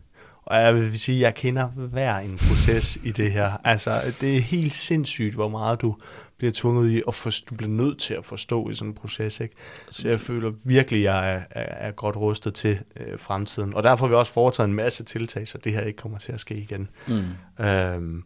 [0.46, 3.52] Og jeg vil sige, at jeg kender hver en proces i det her.
[3.64, 5.96] Altså, det er helt sindssygt, hvor meget du
[6.38, 9.40] bliver tvunget i, og for, du bliver nødt til at forstå i sådan en proces.
[9.40, 9.56] Ikke?
[9.90, 13.74] Så jeg føler virkelig, at jeg er, er, er godt rustet til øh, fremtiden.
[13.74, 16.32] Og derfor har vi også foretaget en masse tiltag, så det her ikke kommer til
[16.32, 16.90] at ske igen.
[17.08, 17.66] Mm.
[17.66, 18.24] Øhm,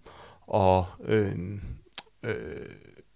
[0.47, 1.32] og øh,
[2.24, 2.36] øh,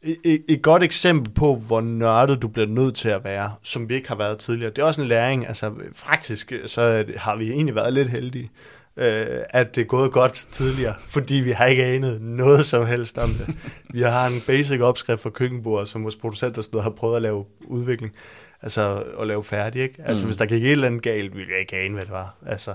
[0.01, 3.95] et, et godt eksempel på, hvor nørdet du bliver nødt til at være, som vi
[3.95, 4.69] ikke har været tidligere.
[4.71, 5.47] Det er også en læring.
[5.47, 8.51] Altså faktisk, så har vi egentlig været lidt heldige
[8.97, 13.17] øh, at det er gået godt tidligere, fordi vi har ikke anet noget som helst
[13.17, 13.55] om det.
[13.93, 17.45] Vi har en basic opskrift for køkkenbordet, som vores producenter stod har prøvet at lave
[17.61, 18.13] udvikling,
[18.61, 20.01] altså at lave færdig, ikke?
[20.05, 20.27] Altså mm.
[20.27, 22.73] hvis der gik et eller andet galt, ville jeg ikke ane, hvad det var, altså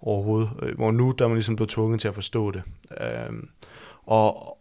[0.00, 0.50] overhovedet.
[0.62, 2.62] Øh, hvor nu, der er man ligesom blevet tvunget til at forstå det.
[3.00, 3.32] Øh,
[4.04, 4.58] og,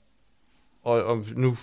[0.84, 1.58] og, og nu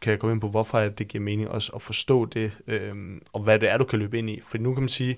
[0.00, 2.94] kan jeg komme ind på, hvorfor det giver mening også at forstå det, øh,
[3.32, 4.40] og hvad det er, du kan løbe ind i.
[4.46, 5.16] For nu kan man sige,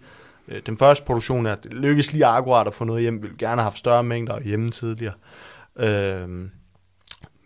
[0.49, 3.23] Øh, den første produktion er, at det lykkes lige akkurat at få noget hjem.
[3.23, 5.15] Vi vil gerne have haft større mængder hjemme tidligere.
[5.77, 6.29] Øh,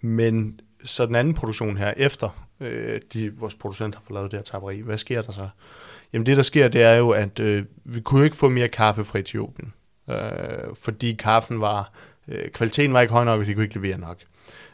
[0.01, 4.39] men så den anden produktion her, efter øh, de, vores producent har fået lavet det
[4.39, 5.49] her taberi, hvad sker der så?
[6.13, 9.05] Jamen det, der sker, det er jo, at øh, vi kunne ikke få mere kaffe
[9.05, 9.73] fra Etiopien.
[10.11, 11.93] Øh, fordi kaffen var,
[12.29, 14.17] øh, kvaliteten var ikke høj nok, og de kunne ikke levere nok.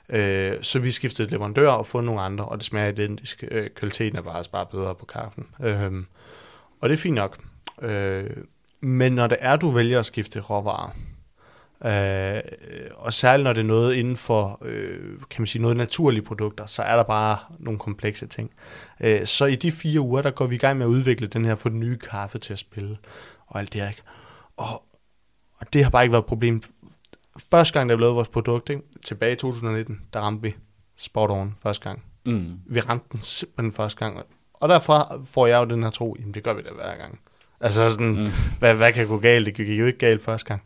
[0.09, 3.45] Øh, så vi skiftede leverandør og fundet nogle andre, og det smager identisk.
[3.51, 5.47] Øh, kvaliteten er bare, bare bedre på kaffen.
[5.62, 5.93] Øh,
[6.81, 7.39] og det er fint nok.
[7.83, 8.31] Øh,
[8.81, 10.91] men når det er, du vælger at skifte råvarer,
[11.85, 12.43] øh,
[12.95, 16.67] og særligt når det er noget inden for, øh, kan man sige, noget naturlige produkter,
[16.67, 18.51] så er der bare nogle komplekse ting.
[19.01, 21.45] Øh, så i de fire uger, der går vi i gang med at udvikle den
[21.45, 22.99] her, for den nye kaffe til at spille,
[23.47, 23.89] og alt det her.
[23.89, 24.03] Ikke?
[24.57, 24.83] Og,
[25.59, 26.62] og det har bare ikke været et problem.
[27.39, 28.83] Første gang, da vi lavede vores produkt, ikke?
[29.05, 30.55] tilbage i 2019, der ramte vi
[30.97, 32.03] spot on første gang.
[32.27, 32.61] Mm.
[32.67, 34.21] Vi ramte den simpelthen første gang.
[34.55, 37.21] Og derfra får jeg jo den her tro, jamen det gør vi da hver gang.
[37.61, 38.31] Altså sådan, mm.
[38.59, 39.47] hvad, hvad kan gå galt?
[39.47, 40.62] Det gik jo ikke galt første gang.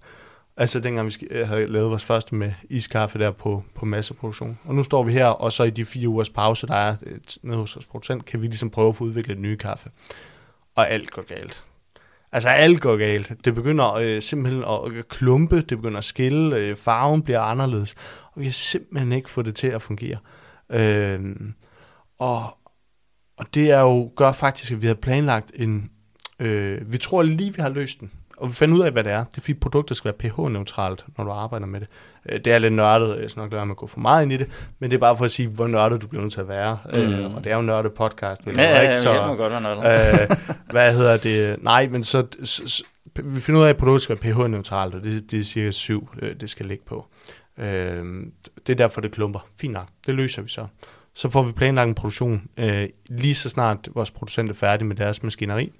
[0.56, 4.58] Altså dengang vi øh, havde lavet vores første med iskaffe der på, på masseproduktion.
[4.64, 7.18] Og nu står vi her, og så i de fire ugers pause, der er øh,
[7.42, 9.90] nede hos vores producent, kan vi ligesom prøve at få udviklet en ny kaffe.
[10.74, 11.64] Og alt går galt.
[12.32, 13.32] Altså alt går galt.
[13.44, 17.94] Det begynder øh, simpelthen at klumpe, det begynder at skille, øh, farven bliver anderledes.
[18.32, 20.18] Og vi kan simpelthen ikke få det til at fungere.
[20.70, 21.36] Øh,
[22.18, 22.42] og,
[23.36, 25.90] og det er jo, gør faktisk, at vi har planlagt en,
[26.40, 28.10] Øh, vi tror lige, vi har løst den.
[28.36, 29.24] Og vi fandt ud af, hvad det er.
[29.24, 31.88] Det er fordi produktet skal være pH-neutralt, når du arbejder med det.
[32.28, 34.36] Øh, det er lidt nørdet, jeg nok lade mig at gå for meget ind i
[34.36, 34.48] det,
[34.78, 36.78] men det er bare for at sige, hvor nørdet du bliver nødt til at være.
[36.94, 37.14] Øh, mm.
[37.14, 38.46] Øh, og det er jo nørdet podcast.
[38.46, 39.02] Vil ja, ja, ikke?
[39.02, 40.20] Så, ja, må godt være nørdet.
[40.30, 40.36] øh,
[40.72, 41.62] hvad hedder det?
[41.62, 42.84] Nej, men så, så, så
[43.24, 46.08] vi finder ud af, at produktet skal være pH-neutralt, og det, det er cirka 7,
[46.22, 47.06] øh, det skal ligge på.
[47.58, 48.04] Øh,
[48.66, 49.46] det er derfor, det klumper.
[49.60, 50.66] Fint nok, det løser vi så.
[51.14, 54.96] Så får vi planlagt en produktion øh, lige så snart vores producent er færdig med
[54.96, 55.72] deres maskineri.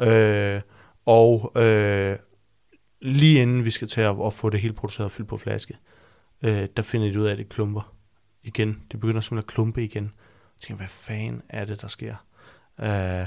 [0.00, 0.60] Øh,
[1.06, 2.16] og øh,
[3.02, 5.76] lige inden vi skal til at, at få det hele produceret og fyldt på flaske,
[6.44, 7.94] øh, der finder de ud af, at det klumper
[8.42, 8.82] igen.
[8.90, 10.04] Det begynder simpelthen at klumpe igen.
[10.04, 12.14] Jeg tænker, hvad fanden er det, der sker?
[12.80, 13.26] Øh,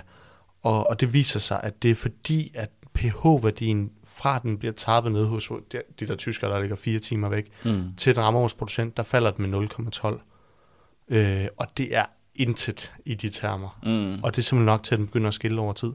[0.61, 5.11] og, og det viser sig, at det er fordi, at pH-værdien fra den bliver tappet
[5.11, 7.95] ned hos de, de der tyskere, der ligger fire timer væk, mm.
[7.97, 11.15] til den rammer hos producent, der falder den med 0,12.
[11.15, 12.05] Øh, og det er
[12.35, 13.79] intet i de termer.
[13.83, 14.23] Mm.
[14.23, 15.93] Og det er simpelthen nok til, at den begynder at skille over tid.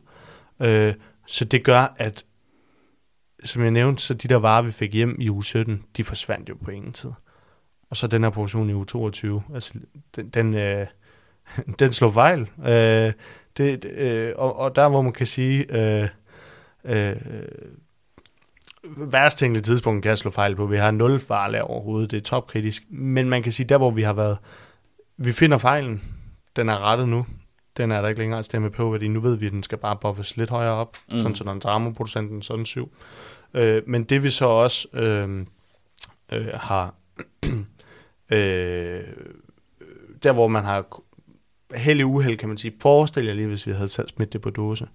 [0.61, 0.95] Øh,
[1.27, 2.25] så det gør, at
[3.45, 6.49] som jeg nævnte, så de der varer, vi fik hjem i uge 17, de forsvandt
[6.49, 7.11] jo på ingen tid.
[7.91, 9.75] Og så den her produktion i uge 22, altså
[10.17, 10.87] den, den, øh,
[11.79, 12.51] den slog fejl.
[12.59, 13.13] Øh,
[13.57, 16.09] det, øh, og, og der, hvor man kan sige, øh,
[16.85, 17.17] øh,
[18.99, 20.67] værst tænkelige tidspunkt kan jeg slå fejl på.
[20.67, 22.83] Vi har nul farle overhovedet, det er topkritisk.
[22.91, 24.39] Men man kan sige, der hvor vi har været,
[25.17, 26.03] vi finder fejlen,
[26.57, 27.27] den er rettet nu
[27.77, 29.79] den er der ikke længere at stemme på, fordi nu ved vi, at den skal
[29.79, 31.19] bare buffes lidt højere op, mm.
[31.19, 32.93] sådan så den drammer producenten sådan syv.
[33.55, 35.47] Øh, men det vi så også øh,
[36.33, 36.95] øh, har,
[38.31, 39.03] øh,
[40.23, 40.87] der hvor man har
[41.75, 44.51] held i uheld, kan man sige, forestil jer lige, hvis vi havde smidt det på
[44.51, 44.89] dåse,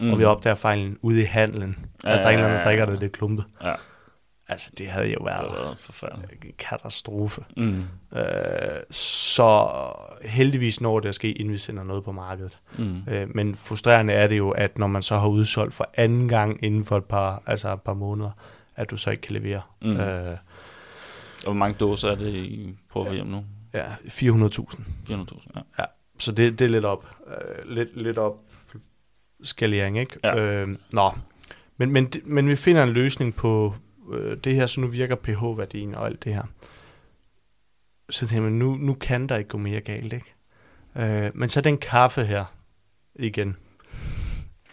[0.00, 0.12] mm.
[0.12, 2.64] og vi opdager fejlen ude i handlen, ja, at der er en eller anden, der
[2.64, 3.44] drikker det lidt klumpet.
[3.62, 3.74] Ja.
[4.50, 5.78] Altså, det havde jo været
[6.42, 7.44] en katastrofe.
[7.56, 7.84] Mm.
[8.12, 8.24] Øh,
[8.90, 9.68] så
[10.24, 12.58] heldigvis når det at ske, inden vi sender noget på markedet.
[12.78, 13.02] Mm.
[13.08, 16.64] Øh, men frustrerende er det jo, at når man så har udsolgt for anden gang
[16.64, 18.30] inden for et par, altså et par måneder,
[18.76, 19.62] at du så ikke kan levere.
[19.82, 19.96] Mm.
[19.96, 20.36] Øh,
[21.36, 23.44] og hvor mange dåser er det, I prøver hjem nu?
[23.74, 24.80] Ja, 400.000.
[25.10, 25.60] 400.000, ja.
[25.78, 25.84] ja.
[26.18, 28.38] Så det, det er lidt op, øh, lidt, lidt op
[29.42, 30.18] skalering, ikke?
[30.24, 30.40] Ja.
[30.40, 31.10] Øh, nå,
[31.76, 33.74] men, men, men vi finder en løsning på,
[34.12, 36.42] øh, det her, så nu virker pH-værdien og alt det her.
[38.10, 40.34] Så tænker man, nu, nu kan der ikke gå mere galt, ikke?
[40.96, 42.44] Øh, men så den kaffe her,
[43.14, 43.56] igen.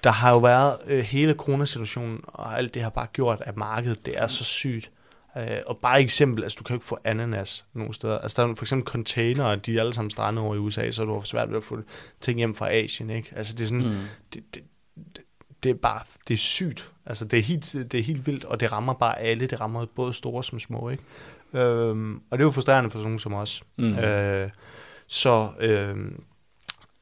[0.03, 4.05] Der har jo været øh, hele coronasituationen, og alt det har bare gjort, at markedet
[4.05, 4.91] det er så sygt.
[5.37, 8.17] Øh, og bare et eksempel, altså du kan jo ikke få ananas nogen steder.
[8.17, 11.05] Altså der er for eksempel container, de er alle sammen strandet over i USA, så
[11.05, 11.81] du svært ved at få
[12.19, 13.29] ting hjem fra Asien, ikke?
[13.35, 14.03] Altså det er sådan, mm.
[14.33, 14.63] det, det,
[15.15, 15.23] det,
[15.63, 16.91] det er bare, det er sygt.
[17.05, 19.47] Altså det er, helt, det er helt vildt, og det rammer bare alle.
[19.47, 21.03] Det rammer både store som små, ikke?
[21.53, 23.63] Øhm, og det er jo frustrerende for sådan som os.
[23.77, 23.97] Mm.
[23.97, 24.49] Øh,
[25.07, 26.11] så, øh,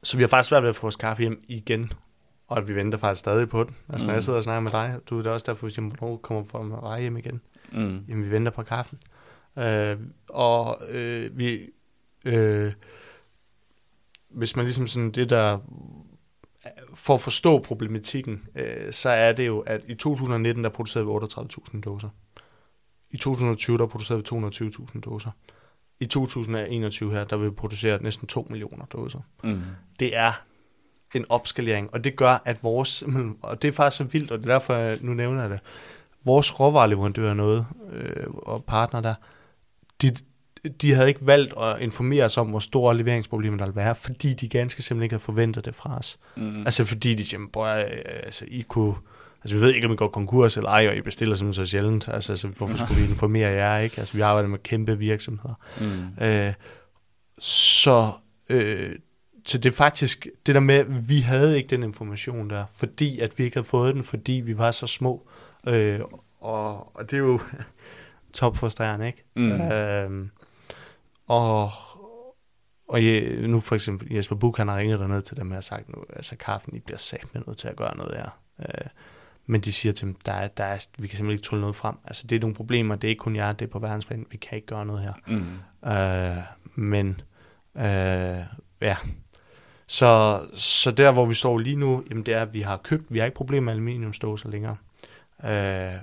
[0.02, 1.92] så vi har faktisk svært ved at få vores kaffe hjem igen,
[2.48, 3.76] og vi venter faktisk stadig på den.
[3.88, 4.06] Altså mm.
[4.06, 6.44] når jeg sidder og snakker med dig, du er det også derfor, at hvornår kommer
[6.44, 7.40] fra vej hjem igen?
[7.72, 8.04] Mm.
[8.08, 8.98] Jamen vi venter på kaffen.
[9.58, 9.96] Øh,
[10.28, 11.70] og øh, vi...
[12.24, 12.72] Øh,
[14.28, 15.58] hvis man ligesom sådan det der
[16.94, 21.12] for at forstå problematikken, øh, så er det jo, at i 2019, der producerede vi
[21.12, 22.08] 38.000 doser.
[23.10, 25.30] I 2020, der producerede vi 220.000 doser.
[26.00, 29.20] I 2021 her, der vil vi producere næsten 2 millioner doser.
[29.44, 29.62] Mm.
[30.00, 30.32] Det er
[31.14, 33.04] en opskalering, og det gør, at vores,
[33.42, 35.60] og det er faktisk så vildt, og det er derfor, jeg nu nævner det,
[36.24, 39.14] vores råvareleverandører noget, øh, og partner der,
[40.02, 40.16] de,
[40.68, 44.34] de havde ikke valgt at informere os om, hvor store leveringsproblemer der ville være, fordi
[44.34, 46.18] de ganske simpelthen ikke havde forventet det fra os.
[46.36, 46.58] Mm.
[46.58, 48.94] Altså fordi de siger, bror, altså I kunne,
[49.44, 51.70] altså vi ved ikke, om I går konkurs eller ej, og I bestiller simpelthen så
[51.70, 53.98] sjældent, altså, altså hvorfor skulle vi informere jer, ikke?
[53.98, 55.54] Altså vi arbejder med kæmpe virksomheder.
[55.80, 56.24] Mm.
[56.24, 56.52] Øh,
[57.38, 58.12] så,
[58.50, 58.92] øh,
[59.46, 63.20] så det er faktisk det der med, at vi havde ikke den information der, fordi
[63.20, 65.28] at vi ikke havde fået den, fordi vi var så små.
[65.66, 66.00] Øh,
[66.40, 67.40] og, og det er jo
[68.32, 69.24] top frustrerende, ikke?
[69.36, 69.52] Mm.
[69.52, 70.28] Øh,
[71.26, 71.70] og,
[72.88, 75.88] og je, nu for eksempel Jesper Buk, han har ringet derned til dem og sagt
[75.88, 78.40] nu, altså kaffen, I bliver sat med noget til at gøre noget her.
[78.60, 78.86] Øh,
[79.46, 81.76] men de siger til dem, der er, der er, vi kan simpelthen ikke tåle noget
[81.76, 81.96] frem.
[82.04, 84.36] Altså det er nogle problemer, det er ikke kun jer, det er på verdensplan, vi
[84.36, 85.12] kan ikke gøre noget her.
[85.26, 85.58] Mm.
[85.90, 86.42] Øh,
[86.74, 87.20] men
[87.76, 88.44] øh,
[88.80, 88.96] ja,
[89.86, 93.04] så, så der hvor vi står lige nu, jamen det er, at vi har købt,
[93.08, 94.76] vi har ikke problemer med aluminiumståser længere.
[95.44, 96.00] Øh,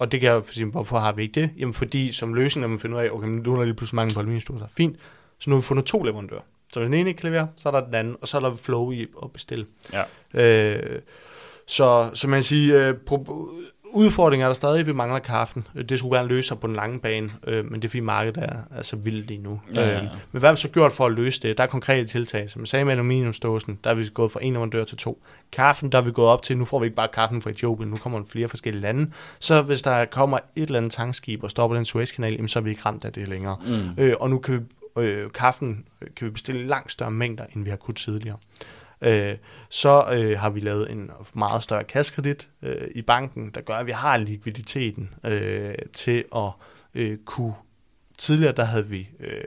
[0.00, 1.50] og det kan jeg sige, hvorfor har vi ikke det?
[1.58, 3.96] Jamen fordi som løsning, når man finder ud af, okay, nu er der lige pludselig
[3.96, 4.66] mange på aluminiumsdåser.
[4.76, 4.96] Fint.
[5.38, 6.40] Så nu har vi fundet to leverandører.
[6.72, 8.40] Så hvis den ene ikke kan levere, så er der den anden, og så er
[8.40, 9.66] der flow i at bestille.
[9.92, 10.04] Ja.
[10.34, 11.00] Øh,
[11.66, 12.94] så, så man siger, øh,
[13.92, 15.66] udfordringer er der stadig, vi mangler kaffen.
[15.88, 18.38] Det skulle gerne løse sig på den lange bane, øh, men det er fordi markedet
[18.42, 19.60] er altså vildt lige nu.
[19.74, 19.96] Ja, ja, ja.
[19.96, 21.58] Øh, men hvad har vi så gjort for at løse det?
[21.58, 22.50] Der er konkrete tiltag.
[22.50, 25.22] Som jeg sagde med aluminiumsdåsen, der er vi gået fra en leverandør til to.
[25.52, 27.90] Kaffen, der er vi gået op til, nu får vi ikke bare kaffen fra Etiopien,
[27.90, 29.10] nu kommer der flere forskellige lande.
[29.38, 32.70] Så hvis der kommer et eller andet tankskib og stopper den Suezkanal, så er vi
[32.70, 33.56] ikke ramt af det længere.
[33.66, 34.02] Mm.
[34.02, 35.84] Øh, og nu kan vi, øh, kaffen
[36.16, 38.36] kan vi bestille langt større mængder, end vi har kunnet tidligere
[39.02, 39.36] øh,
[39.68, 43.86] så øh, har vi lavet en meget større kaskredit øh, i banken, der gør, at
[43.86, 46.50] vi har likviditeten øh, til at
[46.94, 47.54] øh, kunne...
[48.18, 49.44] Tidligere der havde vi øh,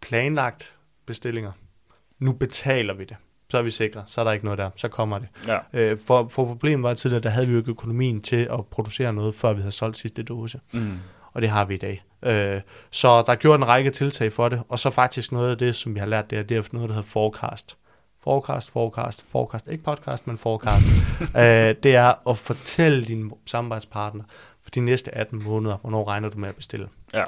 [0.00, 0.74] planlagt
[1.06, 1.52] bestillinger.
[2.18, 3.16] Nu betaler vi det.
[3.50, 4.02] Så er vi sikre.
[4.06, 4.70] Så er der ikke noget der.
[4.76, 5.28] Så kommer det.
[5.46, 5.58] Ja.
[5.72, 8.66] Øh, for, for problemet var at tidligere, der havde vi jo ikke økonomien til at
[8.66, 10.60] producere noget, før vi havde solgt sidste dose.
[10.72, 10.98] Mm.
[11.32, 12.04] Og det har vi i dag.
[12.22, 15.58] Øh, så der er gjort en række tiltag for det, og så faktisk noget af
[15.58, 17.76] det, som vi har lært, det er, det er noget, der hedder forecast.
[18.24, 20.86] Forecast, forecast, forecast, ikke podcast, men forecast.
[21.20, 24.24] øh, det er at fortælle din samarbejdspartner
[24.62, 26.88] for de næste 18 måneder, hvornår regner du med at bestille.
[27.14, 27.22] Ja.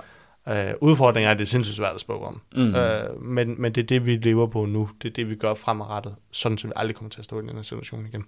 [0.48, 2.40] Øh, udfordringen er, at det er sindssygt svært at spå om.
[2.56, 2.74] Mm.
[2.74, 4.90] Øh, men, men det er det, vi lever på nu.
[5.02, 7.42] Det er det, vi gør fremadrettet, sådan så vi aldrig kommer til at stå i
[7.42, 8.24] den her situation igen.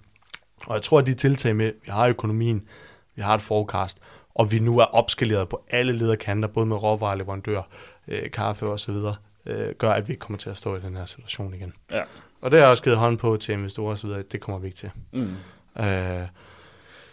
[0.66, 2.68] Og jeg tror, at de tiltag med, vi har økonomien,
[3.14, 3.98] vi har et forecast,
[4.34, 7.62] og vi nu er opskaleret på alle lederkanter, både med råvareleverandør,
[8.08, 10.80] øh, kaffe og så videre, øh, gør, at vi ikke kommer til at stå i
[10.80, 11.72] den her situation igen.
[11.92, 12.02] Ja.
[12.40, 14.78] Og det har jeg også givet hånd på til investorer videre, det kommer vi ikke
[14.78, 14.90] til.
[15.12, 15.36] Mm.
[15.84, 16.26] Øh,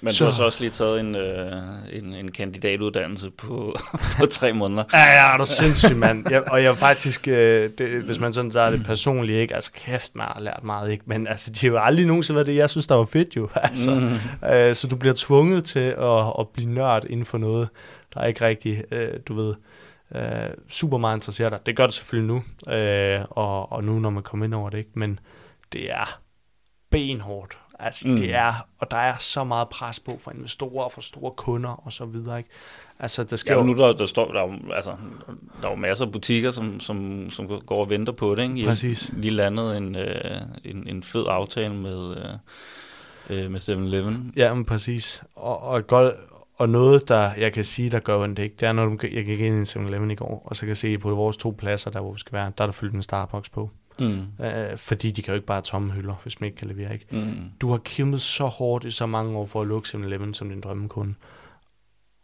[0.01, 0.23] men så.
[0.23, 3.75] du har så også lige taget en, øh, en, en kandidatuddannelse på,
[4.19, 4.83] på tre måneder.
[4.93, 6.31] Ja, ja, er du sindssyg, mand.
[6.31, 9.55] Jeg, og jeg faktisk, øh, det, hvis man sådan tager det personligt, ikke?
[9.55, 11.03] Altså kæft, man har lært meget, ikke?
[11.07, 13.49] Men altså, det har jo aldrig nogensinde været det, jeg synes, der var fedt jo.
[13.55, 14.47] Altså, mm.
[14.49, 17.69] øh, så du bliver tvunget til at, at blive nørd inden for noget,
[18.13, 19.55] der er ikke rigtig, øh, du ved,
[20.15, 20.21] øh,
[20.69, 21.59] super meget interesseret dig.
[21.65, 24.77] Det gør det selvfølgelig nu, øh, og, og nu når man kommer ind over det,
[24.77, 24.91] ikke?
[24.93, 25.19] men
[25.73, 26.19] det er
[26.89, 27.57] benhårdt.
[27.79, 28.15] Altså, mm.
[28.15, 31.69] det er, og der er så meget pres på for investorer og for store kunder
[31.69, 32.49] og så videre, ikke?
[32.99, 33.63] Altså, der skal ja, jo...
[33.63, 34.95] nu der, der står, der er, altså,
[35.61, 38.59] der er jo masser af butikker, som, som, som går og venter på det, ikke?
[38.59, 39.11] I Præcis.
[39.17, 44.33] Lige landet en, øh, en, en fed aftale med, øh, øh med 7-Eleven.
[44.35, 45.23] Ja, men præcis.
[45.35, 46.15] Og, og et godt,
[46.57, 49.39] og noget, der jeg kan sige, der gør ikke, det er, når du, jeg gik
[49.39, 52.01] ind i 7-Eleven i går, og så kan jeg se på vores to pladser, der
[52.01, 53.69] hvor vi skal være, der er der fyldt en Starbucks på.
[53.99, 54.45] Mm.
[54.45, 56.93] Øh, fordi de kan jo ikke bare tomme hylder, hvis man ikke kan levere.
[56.93, 57.05] Ikke?
[57.11, 57.51] Mm.
[57.61, 60.61] Du har kæmpet så hårdt i så mange år for at lukke 7-Eleven som din
[60.61, 61.13] drømmekunde.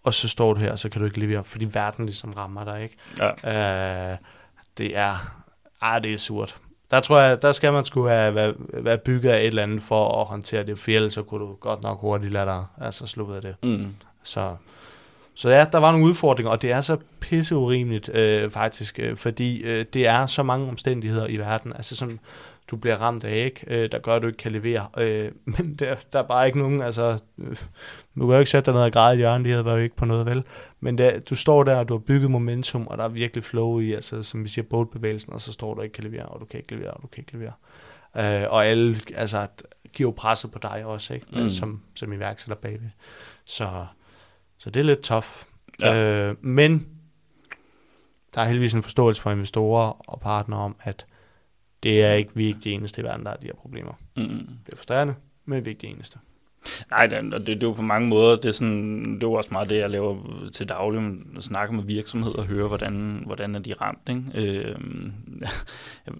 [0.03, 2.63] Og så står du her, og så kan du ikke levere, fordi verden ligesom rammer
[2.63, 2.83] dig.
[2.83, 2.95] Ikke?
[3.19, 4.11] Ja.
[4.11, 4.17] Øh,
[4.77, 5.13] det er,
[5.81, 6.57] ah, det er surt.
[6.91, 9.81] der tror jeg, der skal man skulle have være, være bygget af et eller andet
[9.81, 13.21] for at håndtere det, for ellers så kunne du godt nok hurtigt lade dig altså,
[13.21, 13.55] ud af det.
[13.63, 13.95] Mm.
[14.23, 14.55] Så,
[15.33, 19.17] så ja, der var nogle udfordringer, og det er så pisse urimeligt øh, faktisk, øh,
[19.17, 22.19] fordi øh, det er så mange omstændigheder i verden, altså som
[22.71, 23.63] du bliver ramt af, ikke?
[23.67, 24.87] Øh, der gør, at du ikke kan levere.
[24.97, 27.55] Øh, men der, der er bare ikke nogen, altså, øh,
[28.15, 29.95] du kan jo ikke sætte dig ned og græde i hjørnet, de havde jo ikke
[29.95, 30.43] på noget, vel?
[30.79, 33.79] Men der, du står der, og du har bygget momentum, og der er virkelig flow
[33.79, 36.39] i, altså som vi siger, boldbevægelsen, og så står du og ikke kan levere, og
[36.39, 37.53] du kan ikke levere, og du kan ikke levere.
[38.17, 39.47] Øh, og alle, altså,
[39.93, 41.25] giver presset på dig også, ikke?
[41.33, 41.49] Mm.
[41.49, 42.89] Som, som iværksætter bagved.
[43.45, 43.85] Så,
[44.61, 45.27] så det er lidt tough.
[45.79, 46.29] Ja.
[46.29, 46.87] Øh, men
[48.35, 51.05] der er heldigvis en forståelse for investorer og partnere om, at
[51.83, 53.93] det er ikke vi er ikke de eneste i verden, der har de her problemer.
[54.17, 54.47] Mm.
[54.65, 56.19] Det er frustrerende, men vi er ikke de eneste.
[56.89, 59.33] Nej, det, det, det er jo på mange måder, det er, sådan, det er jo
[59.33, 60.17] også meget det, jeg laver
[60.53, 64.09] til daglig, at snakke med virksomheder og høre, hvordan, hvordan er de ramt.
[64.09, 64.23] Ikke?
[64.35, 64.75] Øh,
[66.05, 66.13] jeg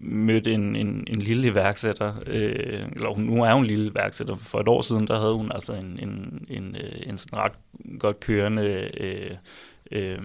[0.00, 4.36] mødte en, en, en lille iværksætter, øh, eller hun- nu er hun en lille iværksætter,
[4.36, 7.52] for et år siden, der havde hun altså en, en, en, øh, en sådan ret
[7.98, 9.30] godt kørende øh,
[9.92, 10.18] øh,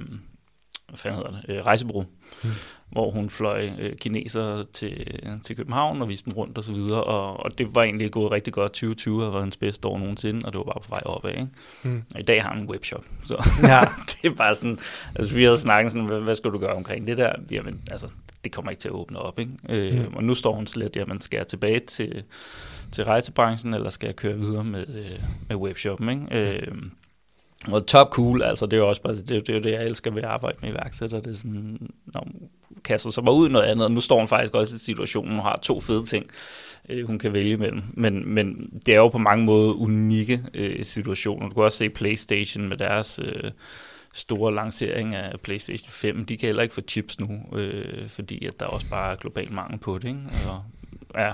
[0.88, 2.06] hvad fanden hedder det, øh, rejsebureau,
[2.44, 2.50] Mm.
[2.92, 7.04] hvor hun fløj øh, kinesere til, til København og viste dem rundt og så videre,
[7.04, 8.72] og, og det var egentlig gået rigtig godt.
[8.72, 11.30] 2020 har været hendes bedste år nogensinde, og det var bare på vej opad.
[11.32, 11.48] Ikke?
[11.84, 12.04] Mm.
[12.16, 13.80] Og i dag har hun en webshop, så Ja,
[14.22, 14.78] det er bare sådan,
[15.16, 17.34] altså vi havde snakket sådan, hvad, hvad skal du gøre omkring det der?
[17.52, 18.08] Jamen, altså,
[18.44, 19.52] det kommer ikke til at åbne op, ikke?
[19.70, 20.16] Øh, Mm.
[20.16, 22.24] Og nu står hun slet, jamen, skal jeg tilbage til,
[22.92, 25.20] til rejsebranchen, eller skal jeg køre videre med, øh,
[25.50, 26.58] med webshoppen, ikke?
[26.58, 26.68] Øh,
[27.72, 29.86] og top cool, altså det er jo også bare, det, det er jo det, jeg
[29.86, 32.50] elsker ved at arbejde med iværksætter, det er sådan, når hun
[32.84, 35.32] kaster sig bare ud i noget andet, og nu står hun faktisk også i situationen,
[35.34, 36.26] hun har to fede ting,
[36.90, 40.86] øh, hun kan vælge mellem, men, men det er jo på mange måder unikke øh,
[40.86, 41.50] situationer.
[41.50, 43.52] Du kan også se Playstation med deres øh,
[44.18, 48.60] store lancering af PlayStation 5, de kan heller ikke få chips nu, øh, fordi at
[48.60, 50.22] der også bare er global mangel på det, ikke?
[50.50, 50.64] Og,
[51.16, 51.34] ja,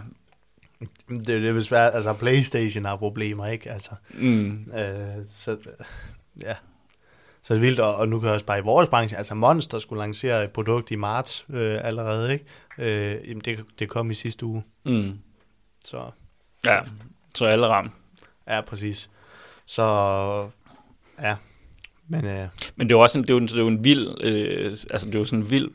[1.10, 1.94] det, det er svært.
[1.96, 3.72] Altså, Playstation har problemer, ikke?
[3.72, 5.58] Altså, mm, øh, så,
[6.44, 6.56] ja.
[7.42, 9.36] Så det er vildt, og, og nu kan jeg også bare i vores branche, altså
[9.36, 12.46] Monster skulle lancere et produkt i marts øh, allerede, ikke?
[12.78, 15.20] Øh, jamen det, det kom i sidste uge, mm,
[15.86, 16.12] så
[16.66, 16.80] ja,
[17.36, 17.92] så alle ramt.
[18.48, 19.10] ja, præcis.
[19.66, 19.84] Så
[21.22, 21.36] ja,
[22.08, 23.68] men øh, Men det er jo også en, det er jo en, det er jo
[23.68, 25.70] en vild, øh, altså det er jo sådan en vild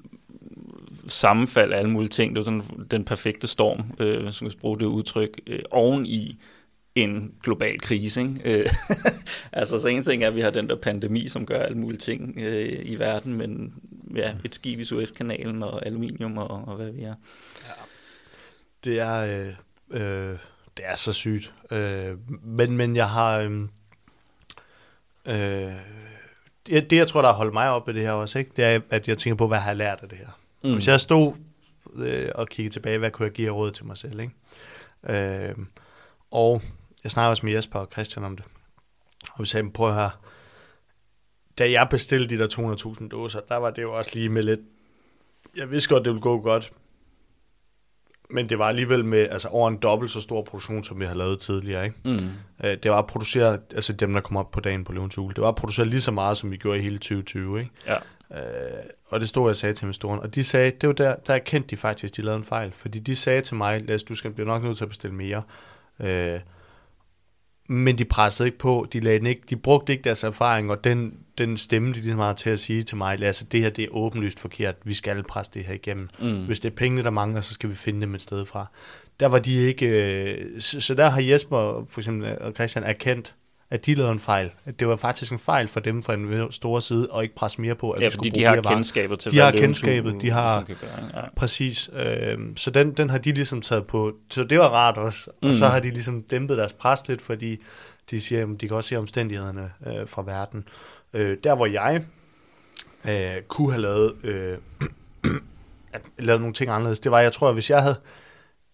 [1.07, 2.35] sammenfald af alle mulige ting.
[2.35, 6.07] Det er sådan den perfekte storm, øh, hvis man skal bruge det udtryk, øh, oven
[6.07, 6.39] i
[6.95, 8.21] en global krise.
[8.21, 8.41] Ikke?
[8.45, 8.69] Øh,
[9.53, 11.99] altså så en ting er, at vi har den der pandemi, som gør alle mulige
[11.99, 13.75] ting øh, i verden, men
[14.17, 17.15] ja, et skib i Suezkanalen og aluminium og, og hvad vi er.
[18.85, 19.55] det er øh,
[20.01, 20.37] øh,
[20.77, 21.53] det er så sygt.
[21.71, 23.61] Øh, men men jeg har øh,
[25.27, 25.73] øh,
[26.67, 28.51] det, det jeg tror der har holdt mig op i det her også, ikke?
[28.57, 30.39] Det er at jeg tænker på hvad har jeg lært af det her.
[30.65, 30.73] Mm.
[30.73, 31.33] Hvis jeg stod
[31.95, 34.35] øh, og kiggede tilbage, hvad kunne jeg give råd til mig selv, ikke?
[35.49, 35.55] Øh,
[36.31, 36.63] og
[37.05, 38.45] jeg snakker også med Jesper og Christian om det.
[39.33, 40.11] Og vi sagde, prøv at høre,
[41.59, 44.61] da jeg bestilte de der 200.000 dåser, der var det jo også lige med lidt,
[45.57, 46.73] jeg vidste godt, det ville gå godt,
[48.31, 51.15] men det var alligevel med altså over en dobbelt så stor produktion, som vi har
[51.15, 51.85] lavet tidligere.
[51.85, 51.97] Ikke?
[52.05, 52.31] Mm.
[52.65, 55.35] Øh, Det var at producere, altså dem, der kom op på dagen på Løvens Hule,
[55.35, 57.59] det var at producere lige så meget, som vi gjorde i hele 2020.
[57.61, 57.71] Ikke?
[57.87, 57.97] Ja.
[58.35, 61.35] Øh, og det stod jeg sagde til investoren, og de sagde, det var der, der
[61.35, 64.31] erkendte de faktisk, de lavede en fejl, fordi de sagde til mig, Lasse, du skal
[64.31, 65.43] blive nok nødt til at bestille mere.
[66.01, 66.41] Øh,
[67.71, 71.15] men de pressede ikke på, de, lagde ikke, de brugte ikke deres erfaring, og den,
[71.39, 73.89] den stemme, de ligesom har til at sige til mig, Lasse, det her det er
[73.91, 76.09] åbenlyst forkert, vi skal presse det her igennem.
[76.19, 76.47] Mm.
[76.47, 78.67] Hvis det er pengene, der mangler, så skal vi finde dem et sted fra.
[79.21, 83.35] Der var de ikke, øh, så, så der har Jesper for eksempel og Christian erkendt,
[83.71, 84.51] at de lavede en fejl.
[84.65, 87.61] At det var faktisk en fejl for dem fra en store side, og ikke presse
[87.61, 88.75] mere på, at Ja, fordi de har varer.
[88.75, 91.23] kendskabet til, De har kendskabet, de har- ligesom gøre.
[91.23, 91.29] Ja.
[91.37, 91.91] Præcis.
[91.93, 94.13] Øh, så den, den har de ligesom taget på.
[94.31, 95.31] Så det var rart også.
[95.43, 95.53] Og Mm.
[95.53, 97.57] så har de ligesom dæmpet deres pres lidt, fordi
[98.11, 100.65] de siger, at de kan også se omstændighederne øh, fra verden.
[101.15, 102.03] Øh, der hvor jeg
[103.09, 104.59] øh, kunne have lavet, øh,
[105.93, 107.97] at, lavet nogle ting anderledes, det var, jeg tror, at hvis jeg havde,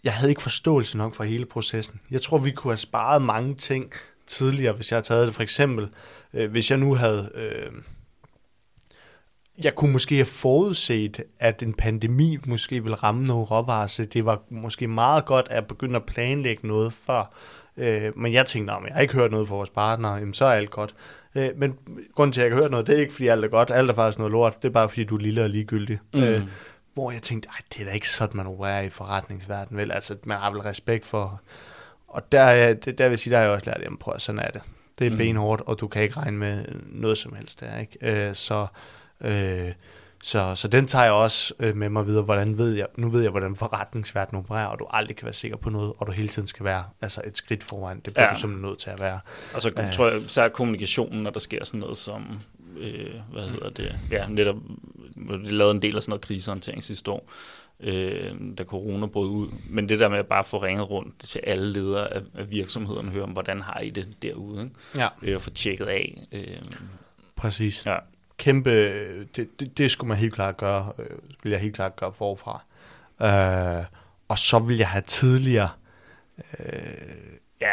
[0.04, 2.00] jeg havde ikke forståelse nok for hele processen.
[2.11, 3.90] Jeg tror, vi kunne have sparet mange ting
[4.35, 5.35] tidligere, hvis jeg havde taget det.
[5.35, 5.88] For eksempel,
[6.35, 7.31] øh, hvis jeg nu havde...
[7.35, 7.73] Øh,
[9.65, 14.25] jeg kunne måske have forudset, at en pandemi måske ville ramme nogle råvarer, så det
[14.25, 17.35] var måske meget godt at begynde at planlægge noget før.
[17.77, 20.44] Øh, men jeg tænkte, om jeg har ikke hørt noget fra vores partnere, jamen så
[20.44, 20.94] er alt godt.
[21.35, 21.79] Øh, men
[22.15, 23.71] grunden til, at jeg ikke har hørt noget, det er ikke, fordi alt er godt.
[23.71, 24.63] Alt er faktisk noget lort.
[24.63, 25.98] Det er bare, fordi du er lille og ligegyldig.
[26.15, 26.23] Mm.
[26.23, 26.42] Øh,
[26.94, 29.92] hvor jeg tænkte, ej, det er da ikke sådan, man opererer i forretningsverdenen, vel?
[29.92, 31.40] Altså, man har vel respekt for...
[32.15, 34.15] Og der, er det, der vil jeg sige, der har jeg også lært, jamen prøv,
[34.15, 34.62] at sådan er det.
[34.98, 35.17] Det er Mm.
[35.17, 38.29] benhårdt, og du kan ikke regne med noget som helst der, ikke?
[38.29, 38.67] Øh, så,
[39.21, 39.73] øh,
[40.23, 43.23] Så, så den tager jeg også øh, med mig videre, hvordan ved jeg, nu ved
[43.23, 46.29] jeg, hvordan forretningsverdenen opererer, og du aldrig kan være sikker på noget, og du hele
[46.29, 48.00] tiden skal være altså et skridt foran.
[48.04, 48.33] Det bliver ja.
[48.35, 49.21] du simpelthen nødt til at være.
[49.54, 52.40] Og så øh, tror jeg, så er kommunikationen, når der sker sådan noget som,
[52.79, 54.56] øh, hvad hedder det, ja, netop,
[55.29, 57.31] de lavede en del af sådan noget krisehåndtering sidste år,
[57.85, 59.48] øh, da corona brød ud.
[59.68, 63.08] Men det der med at bare få ringet rundt til alle ledere af, af virksomheden,
[63.08, 64.74] høre om, hvordan har I det derude, ikke?
[64.96, 65.08] Ja.
[65.22, 66.22] Øh, og få tjekket af.
[66.32, 66.62] Øh,
[67.37, 67.87] Præcis.
[67.87, 67.96] ja.
[68.38, 68.70] kæmpe,
[69.24, 72.62] det, det, det skulle man helt klart gøre, øh, vil jeg helt klart gøre forfra.
[73.22, 73.85] Øh,
[74.28, 75.70] og så vil jeg have tidligere,
[76.58, 76.66] øh,
[77.60, 77.72] ja,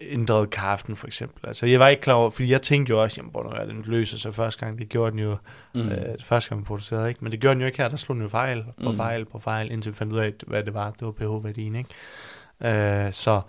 [0.00, 1.46] ændret kaffen for eksempel.
[1.48, 4.18] Altså jeg var ikke klar over, fordi jeg tænkte jo også, jamen hvor den løser
[4.18, 5.36] sig første gang, det gjorde den jo,
[5.74, 5.80] Mm.
[5.88, 7.18] øh, første gang vi producerede, ikke?
[7.24, 8.96] Men det gjorde den jo ikke her, der slog den jo fejl på Mm.
[8.96, 13.06] fejl på fejl, indtil vi fandt ud af, hvad det var, det var pH-værdien, ikke?
[13.06, 13.40] Øh, så,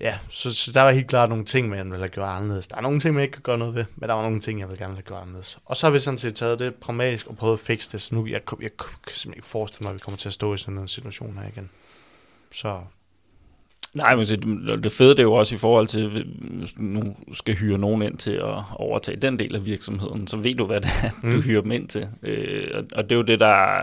[0.00, 2.68] ja, så, så der var helt klart nogle ting, man ville have gjort anderledes.
[2.68, 4.60] Der er nogle ting, man ikke kan gøre noget ved, men der var nogle ting,
[4.60, 5.58] jeg ville gerne have gjort anderledes.
[5.64, 8.14] Og så har vi sådan set taget det pragmatisk og prøvet at fikse det, så
[8.14, 10.54] nu jeg, jeg, jeg kan simpelthen ikke forestille mig, at vi kommer til at stå
[10.54, 11.70] i sådan en situation her igen.
[12.52, 12.80] Så
[13.96, 17.16] Nej, men det, det fede det er jo også i forhold til, hvis du nu
[17.32, 20.80] skal hyre nogen ind til at overtage den del af virksomheden, så ved du, hvad
[20.80, 21.30] det er, mm.
[21.30, 22.08] du hyrer dem ind til.
[22.22, 23.82] Øh, og, og det er jo det, der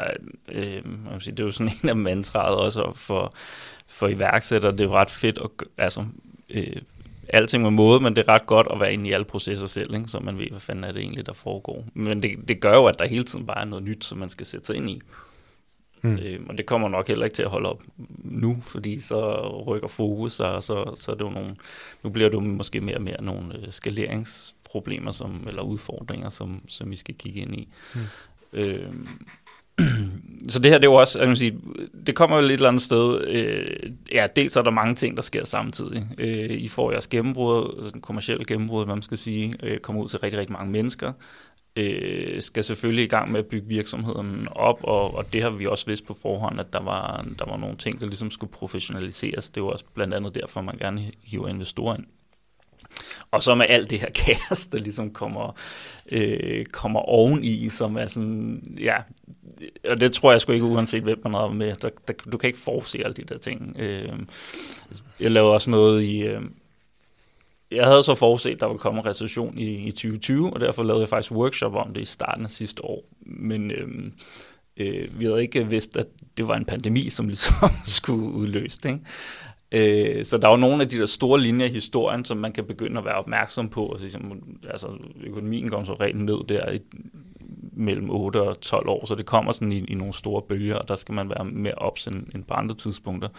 [0.51, 3.33] øh, man sige, det er jo sådan en af mantraet også for,
[3.91, 4.71] for iværksættere.
[4.71, 6.05] Det er jo ret fedt at altså,
[6.49, 6.75] øh,
[7.29, 9.95] alting med måde, men det er ret godt at være inde i alle processer selv,
[9.95, 10.07] ikke?
[10.07, 11.85] så man ved, hvad fanden er det egentlig, der foregår.
[11.93, 14.29] Men det, det gør jo, at der hele tiden bare er noget nyt, som man
[14.29, 15.01] skal sætte sig ind i.
[16.03, 16.17] Mm.
[16.17, 17.83] Øh, og det kommer nok heller ikke til at holde op
[18.23, 21.55] nu, fordi så rykker fokus, og så, så er det jo nogle,
[22.03, 26.61] nu bliver det jo måske mere og mere nogle øh, skaleringsproblemer som, eller udfordringer, som,
[26.67, 27.67] som vi skal kigge ind i.
[27.95, 28.01] Mm.
[28.53, 28.93] Øh,
[30.49, 31.59] så det her, det er jo også, jeg kan sige,
[32.07, 35.23] det kommer jo et eller andet sted, øh, ja, dels er der mange ting, der
[35.23, 36.07] sker samtidig.
[36.17, 40.01] Øh, I får jeres gennembrud, altså den kommercielle gennembrud, hvad man skal sige, øh, kommer
[40.01, 41.11] ud til rigtig, rigtig mange mennesker
[41.75, 45.65] øh, skal selvfølgelig i gang med at bygge virksomheden op, og, og det har vi
[45.65, 49.49] også vidst på forhånd, at der var, der var nogle ting, der ligesom skulle professionaliseres.
[49.49, 52.05] Det var også blandt andet derfor, man gerne hiver investorer ind.
[53.31, 55.57] Og så med alt det her kaos, der ligesom kommer,
[56.11, 58.97] øh, kommer oveni, som er sådan, ja,
[59.89, 62.47] og det tror jeg sgu ikke, uanset hvem man har med, der, der, du kan
[62.47, 63.75] ikke forudse alle de der ting.
[63.79, 64.19] Øh,
[65.19, 66.41] jeg lavede også noget i, øh,
[67.75, 70.83] jeg havde så forudset, at der ville komme en recession i, i 2020, og derfor
[70.83, 73.03] lavede jeg faktisk workshop om det i starten af sidste år.
[73.25, 74.13] Men øhm,
[74.77, 76.07] øh, vi havde ikke vidst, at
[76.37, 77.53] det var en pandemi, som ligesom
[77.85, 78.89] skulle udløse det.
[78.89, 78.99] Ikke?
[80.17, 82.51] Øh, så der er jo nogle af de der store linjer i historien, som man
[82.51, 83.85] kan begynde at være opmærksom på.
[83.85, 84.87] Og sige, ligesom, altså
[85.23, 86.79] økonomien kom så rent ned der i,
[87.75, 90.87] mellem 8 og 12 år, så det kommer sådan i, i nogle store bølger, og
[90.87, 93.29] der skal man være mere ops end, end på andre tidspunkter.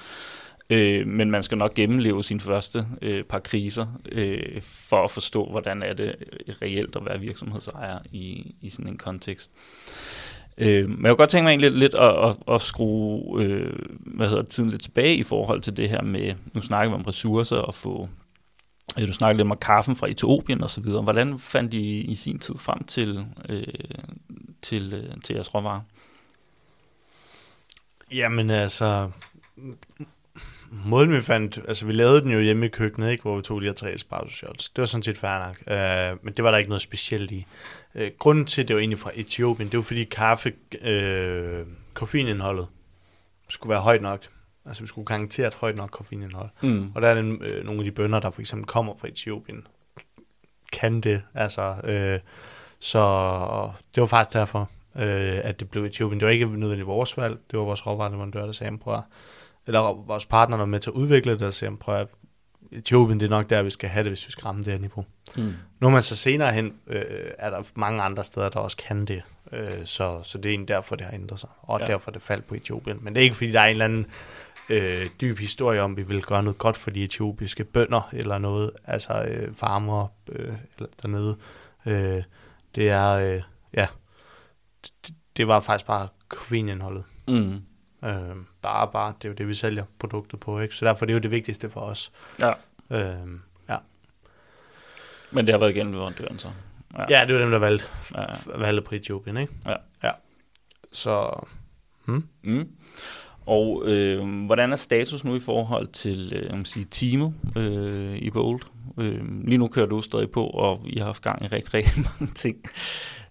[0.70, 5.50] Øh, men man skal nok gennemleve sine første øh, par kriser, øh, for at forstå,
[5.50, 6.14] hvordan er det
[6.46, 9.50] øh, reelt at være virksomhedsejer i, i sådan en kontekst.
[10.58, 13.72] Øh, men jeg kunne godt tænke mig egentlig lidt, lidt at, at, at skrue øh,
[13.88, 17.02] hvad hedder, tiden lidt tilbage i forhold til det her med, nu snakker vi om
[17.02, 18.08] ressourcer og få,
[18.98, 21.02] øh, du snakker lidt om kaffen fra Etiopien og så videre.
[21.02, 23.64] Hvordan fandt I i sin tid frem til, øh,
[24.62, 25.80] til, øh, til jeres råvarer?
[28.12, 29.10] Jamen altså,
[30.84, 33.60] måden vi fandt, altså vi lavede den jo hjemme i køkkenet, ikke, hvor vi tog
[33.60, 34.70] de her tre espresso shots.
[34.70, 37.46] Det var sådan set fair nok, uh, men det var der ikke noget specielt i.
[37.94, 42.66] Uh, grunden til, at det var egentlig fra Etiopien, det var fordi kaffe, uh, koffeinindholdet
[43.48, 44.20] skulle være højt nok.
[44.66, 46.48] Altså vi skulle garantere et højt nok koffeinindhold.
[46.62, 46.92] Mm.
[46.94, 49.66] Og der er det, øh, nogle af de bønder, der for eksempel kommer fra Etiopien,
[50.72, 51.22] kan det.
[51.34, 52.20] Altså, øh,
[52.78, 53.00] så
[53.94, 56.20] det var faktisk derfor, øh, at det blev Etiopien.
[56.20, 59.00] Det var ikke nødvendigt vores valg, det var vores råvareleverandør, der sagde, prøv
[59.66, 62.14] eller vores partner, var med til at udvikle det, der sagde, prøv at,
[62.72, 64.80] Etiopien, det er nok der, vi skal have det, hvis vi skal ramme det her
[64.80, 65.04] niveau.
[65.36, 65.52] Mm.
[65.80, 67.04] Nu man så senere hen, øh,
[67.38, 69.22] er der mange andre steder, der også kan det.
[69.52, 71.48] Øh, så, så det er egentlig derfor, det har ændret sig.
[71.62, 71.86] Og Ja.
[71.86, 72.98] derfor det faldt på Etiopien.
[73.00, 74.06] Men det er ikke, fordi der er en eller anden
[74.68, 78.70] øh, dyb historie om, vi vil gøre noget godt for de etiopiske bønder, eller noget,
[78.84, 81.36] altså øh, farmere øh, eller dernede.
[81.86, 82.22] Øh,
[82.74, 83.42] det er, øh,
[83.74, 83.86] ja,
[85.06, 87.04] det, det var faktisk bare koffeinindholdet.
[87.28, 87.60] Mm.
[88.04, 90.74] Øh, bare, bare, det er jo det, vi sælger produktet på, ikke?
[90.74, 92.12] Så derfor det er jo det vigtigste for os.
[92.40, 92.52] Ja.
[92.90, 93.28] Øh,
[93.68, 93.76] ja.
[95.30, 96.48] Men det har været igen leverandøren så.
[96.98, 97.18] Ja.
[97.18, 98.24] ja, det var dem, der valgte, Ja.
[98.58, 99.52] valgte på Etiopien, ikke?
[99.66, 99.76] Ja.
[100.02, 100.10] ja.
[100.92, 101.44] Så,
[102.06, 102.28] hmm?
[102.42, 102.68] Mm.
[103.46, 108.30] Og øh, hvordan er status nu i forhold til øh, må sige, teamet øh, i
[108.30, 108.60] Bold?
[108.98, 112.04] Øh, lige nu kører du stadig på, og I har haft gang i rigtig, rigtig
[112.20, 112.56] mange ting.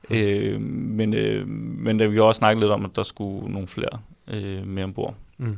[0.09, 3.67] Øh, men, øh, men da vi har også snakket lidt om, at der skulle nogle
[3.67, 5.15] flere øh, med ombord.
[5.37, 5.57] Mm.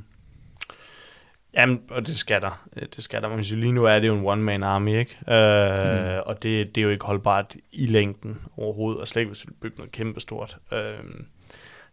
[1.54, 2.68] Jamen, og det skal der.
[2.76, 3.30] Øh, det skal der.
[3.30, 5.18] Men lige nu er det jo en one-man army, ikke?
[5.28, 6.22] Øh, mm.
[6.26, 9.54] Og det, det er jo ikke holdbart i længden overhovedet, og slet ikke hvis vi
[9.62, 10.58] bygger noget kæmpestort.
[10.72, 10.80] Øh,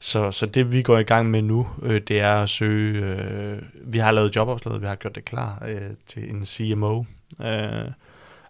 [0.00, 3.62] så, så det vi går i gang med nu, øh, det er at søge, øh,
[3.74, 7.04] vi har lavet jobopslaget, vi har gjort det klar øh, til en CMO.
[7.40, 7.90] Øh,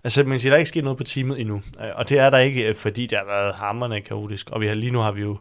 [0.05, 2.31] altså man siger, der er ikke sket noget på teamet endnu, øh, og det er
[2.31, 5.13] der ikke, øh, fordi det har været hammerne kaotisk, og vi har, lige nu har
[5.13, 5.39] vi jo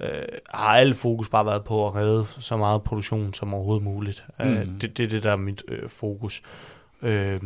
[0.00, 0.08] øh,
[0.50, 4.24] har alt fokus bare været på at redde så meget produktion som overhovedet muligt.
[4.38, 4.46] Mm.
[4.46, 6.42] Øh, det, det er det, der er mit øh, fokus.
[7.02, 7.40] Øh,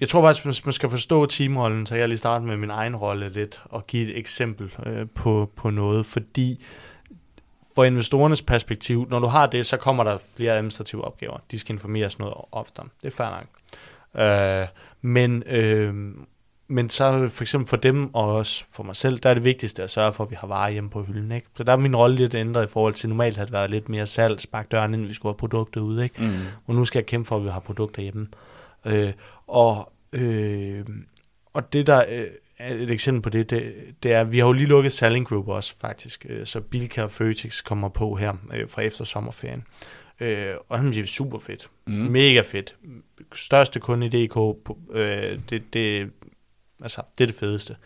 [0.00, 2.96] jeg tror faktisk, hvis man skal forstå teamrollen, så jeg lige starte med min egen
[2.96, 6.64] rolle lidt og give et eksempel øh, på, på noget, fordi
[7.74, 11.38] for investorernes perspektiv, når du har det, så kommer der flere administrative opgaver.
[11.50, 12.86] De skal informeres noget oftere.
[13.02, 13.46] Det er fair nok.
[14.16, 14.66] Øh,
[15.02, 15.94] men, øh,
[16.68, 19.82] men så for eksempel for dem og også for mig selv, der er det vigtigste
[19.82, 21.32] at sørge for, at vi har varer hjemme på hylden.
[21.32, 21.46] Ikke?
[21.56, 23.88] Så der er min rolle lidt ændret i forhold til, normalt har det været lidt
[23.88, 26.02] mere salg, spark døren, inden vi skulle have produkter ud.
[26.02, 26.22] Ikke?
[26.22, 26.32] Mm.
[26.66, 28.26] Og nu skal jeg kæmpe for, at vi har produkter hjemme.
[28.84, 29.12] Øh,
[29.46, 30.84] og, øh,
[31.54, 32.26] og det der øh,
[32.58, 35.48] er et eksempel på det, det, det er, vi har jo lige lukket Selling Group
[35.48, 39.64] også faktisk, øh, så Bilka og Føtex kommer på her øh, fra efter sommerferien.
[40.20, 41.68] Øh, og det er super fedt.
[41.86, 41.92] Mm.
[41.92, 42.76] Mega fedt.
[43.34, 44.36] Største kunde i DK,
[44.92, 46.10] øh, det, det,
[46.82, 47.76] altså, det er det fedeste.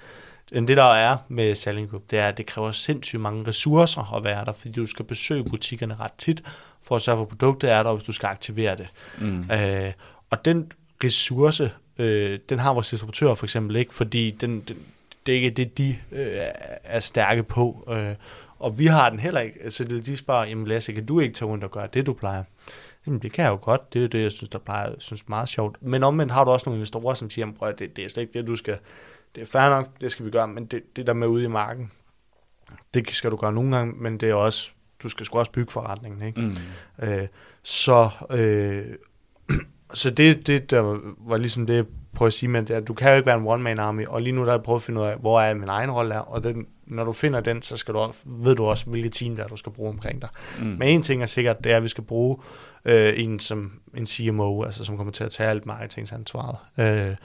[0.53, 4.15] Men det der er med Selling Group, det er, at det kræver sindssygt mange ressourcer
[4.15, 6.43] at være der, fordi du skal besøge butikkerne ret tit,
[6.83, 8.89] for at sørge for, at produktet er der, hvis du skal aktivere det.
[9.19, 9.51] Mm.
[9.51, 9.93] Øh,
[10.31, 10.73] og den
[11.05, 14.77] ressource, øh, den har vores distributører for eksempel ikke, fordi den, den,
[15.27, 16.37] det er ikke det, de øh,
[16.85, 17.89] er stærke på.
[17.93, 18.15] Øh,
[18.65, 19.63] og vi har den heller ikke.
[19.63, 22.45] Altså, de spørger, jamen Lasse, kan du ikke tage rundt og gøre det, du plejer?
[23.07, 23.95] Jamen, det kan jeg jo godt.
[23.95, 25.83] Det er det, jeg synes, der plejer, synes meget sjovt.
[25.83, 28.39] Men omvendt har du også nogle investorer, som siger, at det, det er slet ikke
[28.39, 28.79] det, du skal...
[29.35, 31.49] Det er fair nok, det skal vi gøre, men det, det der med ude i
[31.49, 31.91] marken,
[32.95, 34.71] det skal du gøre nogle gange, men det er også,
[35.03, 36.41] du skal sgu også bygge forretningen, ikke?
[36.41, 36.55] Mm.
[37.09, 37.27] Øh,
[37.63, 38.85] så, øh,
[39.95, 42.95] så det, det, der var ligesom det, jeg prøver at sige, men det er, du
[42.95, 44.83] kan jo ikke være en one-man army, og lige nu der er jeg prøvet at
[44.83, 47.63] finde ud af, hvor er min egen rolle er, og den, når du finder den,
[47.63, 50.29] så skal du, ved du også, hvilket team der du skal bruge omkring dig.
[50.59, 50.67] Mm.
[50.67, 52.39] Men en ting er sikkert, det er, at vi skal bruge
[52.85, 56.57] øh, en som en CMO, altså som kommer til at tage alt marketingansvaret.
[56.79, 57.17] Øh,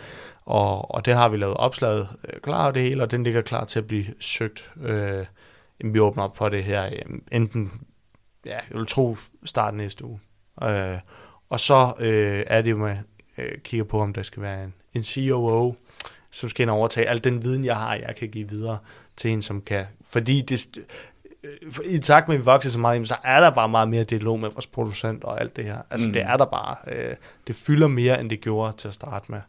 [0.45, 3.65] og, og det har vi lavet opslaget øh, klar det hele, og den ligger klar
[3.65, 4.71] til at blive søgt.
[4.81, 5.25] Øh,
[5.83, 7.71] vi åbner op for det her, øh, enten,
[8.45, 10.19] ja, jeg vil tro, start næste uge.
[10.63, 10.99] Øh,
[11.49, 12.97] og så øh, er det jo med,
[13.37, 15.75] øh, kigger på, om der skal være en, en COO,
[16.31, 18.77] som skal ind og overtage al den viden, jeg har, jeg kan give videre
[19.15, 19.85] til en, som kan...
[20.09, 20.67] Fordi det,
[21.43, 24.03] øh, i takt med, at vi vokser så meget, så er der bare meget mere
[24.03, 25.81] dialog med vores producent og alt det her.
[25.89, 26.13] Altså, mm.
[26.13, 26.75] det er der bare.
[26.87, 27.15] Øh,
[27.47, 29.41] det fylder mere, end det gjorde til at starte med.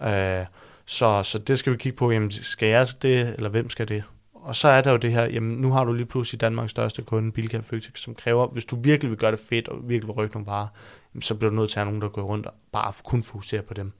[0.00, 0.40] Ja.
[0.40, 0.46] Øh,
[0.84, 2.10] så, så det skal vi kigge på.
[2.10, 4.04] Jamen, skal jeg det, eller hvem skal det?
[4.34, 7.02] Og så er der jo det her, jamen nu har du lige pludselig Danmarks største
[7.02, 10.14] kunde, Bilka Føtex, som kræver, hvis du virkelig vil gøre det fedt, og virkelig vil
[10.14, 10.66] rykke nogle varer,
[11.14, 13.22] jamen, så bliver du nødt til at have nogen, der går rundt og bare kun
[13.22, 13.92] fokusere på dem.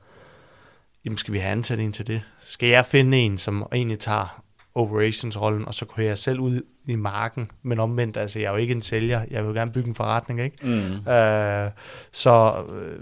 [1.04, 2.22] Jamen skal vi have ansat en til det?
[2.40, 4.42] Skal jeg finde en, som egentlig tager
[4.74, 8.56] operations-rollen, og så kører jeg selv ud i marken, men omvendt, altså jeg er jo
[8.56, 10.56] ikke en sælger, jeg vil gerne bygge en forretning, ikke?
[10.62, 11.10] Mm.
[11.12, 11.70] Øh,
[12.12, 12.98] så øh,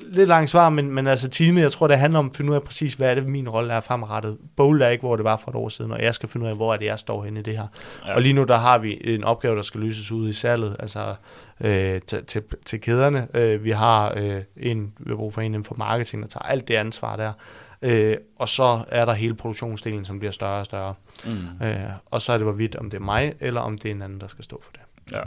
[0.00, 2.56] lidt langt svar, men, men altså teamet, jeg tror, det handler om at finde ud
[2.56, 4.38] af præcis, hvad er det, min rolle er fremadrettet.
[4.56, 6.50] Bowl er ikke, hvor det var for et år siden, og jeg skal finde ud
[6.50, 7.66] af, hvor er det, jeg står henne i det her.
[8.06, 8.14] Ja.
[8.14, 11.14] Og lige nu, der har vi en opgave, der skal løses ud i salget, altså
[11.60, 13.28] øh, til, til, til kæderne.
[13.34, 16.44] Øh, vi har øh, en, vi har brug for en inden for marketing, der tager
[16.44, 17.32] alt det ansvar der.
[17.82, 20.94] Øh, og så er der hele produktionsdelen, som bliver større og større.
[21.24, 21.66] Mm.
[21.66, 21.76] Øh,
[22.06, 24.20] og så er det hvorvidt, om det er mig, eller om det er en anden,
[24.20, 24.80] der skal stå for det.
[25.16, 25.20] Ja.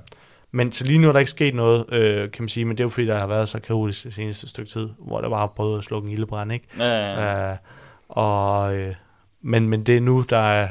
[0.51, 2.83] Men så lige nu er der ikke sket noget, øh, kan man sige, men det
[2.83, 5.49] er jo fordi, der har været så kaotisk det seneste stykke tid, hvor der bare
[5.49, 6.67] prøvet at slukke en ildebrand, ikke?
[6.79, 7.51] Ja, ja, ja.
[7.51, 7.57] Øh,
[8.09, 8.95] og, øh,
[9.41, 10.69] men, men det er nu, der er,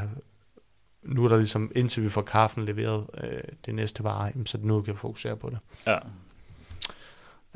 [1.02, 4.82] nu er der ligesom, indtil vi får kaffen leveret øh, det næste vare, så nu
[4.82, 5.58] kan vi fokusere på det.
[5.86, 5.98] Ja.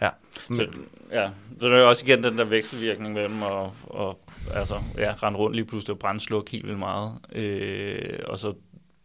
[0.03, 0.09] Ja.
[0.33, 0.69] Så,
[1.13, 4.19] ja, så er også igen den der vekselvirkning mellem at, og,
[4.55, 8.55] altså, ja, rende rundt lige pludselig og brændslukke helt vildt meget, øh, og så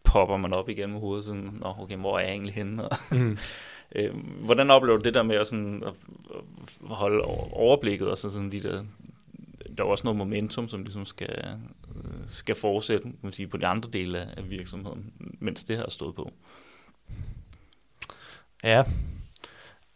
[0.06, 2.84] popper man op igen med hovedet, sådan, Nå, okay, hvor er jeg egentlig henne?
[3.12, 3.38] mm.
[3.96, 5.94] øh, hvordan oplever du det der med at, sådan, at
[6.82, 8.84] holde overblikket, og så sådan de der,
[9.78, 11.46] der er også noget momentum, som ligesom skal,
[12.28, 16.16] skal fortsætte kan man sige, på de andre dele af virksomheden, mens det har stået
[16.16, 16.32] på?
[18.64, 18.84] Ja,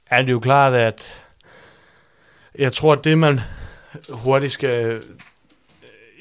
[0.06, 1.26] er det jo klart, at
[2.58, 3.40] jeg tror, at det man
[4.10, 5.04] hurtigt skal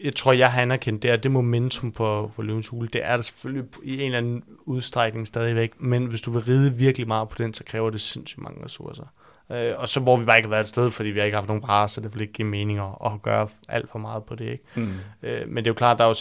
[0.05, 2.89] jeg tror, jeg har anerkendt, det er det momentum på, for løvens hule.
[2.93, 6.75] Det er der selvfølgelig i en eller anden udstrækning stadigvæk, men hvis du vil ride
[6.75, 9.05] virkelig meget på den, så kræver det sindssygt mange ressourcer.
[9.53, 11.37] Øh, og så hvor vi bare ikke har været et sted, fordi vi har ikke
[11.37, 14.25] haft nogen varer, så det vil ikke give mening at, at gøre alt for meget
[14.25, 14.45] på det.
[14.45, 14.65] Ikke?
[14.75, 14.93] Mm.
[15.23, 16.15] Øh, men det er jo klart, at der er jo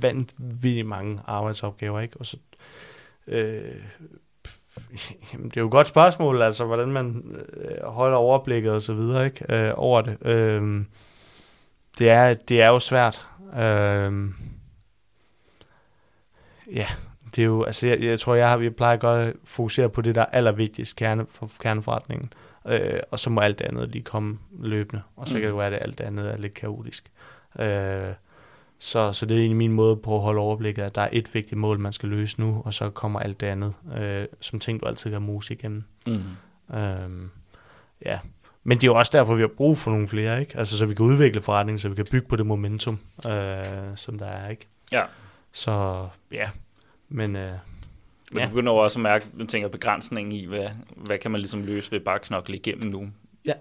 [0.00, 2.16] vanvittigt mange arbejdsopgaver, ikke?
[2.16, 2.36] Og så,
[3.26, 3.62] øh,
[5.32, 8.94] Jamen, det er jo et godt spørgsmål, altså hvordan man øh, holder overblikket og så
[8.94, 10.16] videre ikke, øh, over det.
[10.26, 10.84] Øh,
[11.98, 13.26] det, er, det er jo svært.
[13.54, 14.30] Øh,
[16.72, 16.86] ja,
[17.30, 20.02] det er jo, altså jeg, jeg tror, jeg har, vi plejer godt at fokusere på
[20.02, 22.32] det, der er allervigtigst kerne, for kerneforretningen.
[22.66, 25.02] Øh, og så må alt det andet lige komme løbende.
[25.16, 25.40] Og så mm.
[25.40, 27.10] kan det være, at alt det andet er lidt kaotisk.
[27.58, 28.12] Øh,
[28.78, 31.34] så, så det er egentlig min måde på at holde overblikket, at der er et
[31.34, 34.80] vigtigt mål, man skal løse nu, og så kommer alt det andet, øh, som ting,
[34.80, 35.84] du altid kan mose igennem.
[36.06, 36.22] Mm.
[36.76, 37.28] Øh,
[38.04, 38.18] ja,
[38.64, 40.58] men det er jo også derfor, vi har brug for nogle flere, ikke?
[40.58, 43.64] Altså, så vi kan udvikle forretningen, så vi kan bygge på det momentum, øh,
[43.96, 44.66] som der er, ikke?
[44.92, 45.02] Ja.
[45.52, 46.50] Så ja,
[47.08, 47.36] men...
[47.36, 47.52] Øh,
[48.32, 48.44] men ja.
[48.44, 51.92] du begynder også at mærke, du tænker begrænsningen i, hvad, hvad kan man ligesom løse
[51.92, 53.08] ved bare at knokle igennem nu?
[53.44, 53.52] Ja,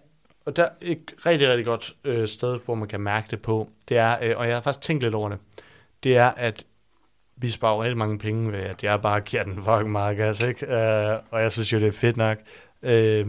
[0.46, 3.70] og der er et rigtig, rigtig godt øh, sted, hvor man kan mærke det på,
[3.90, 5.40] det er, øh, og jeg har faktisk tænkt lidt over det,
[6.04, 6.66] det er, at
[7.36, 10.66] vi sparer rigtig mange penge ved, at jeg bare giver den fucking meget gas, ikke?
[10.66, 12.38] Øh, og jeg synes jo, det er fedt nok.
[12.84, 13.28] Øh,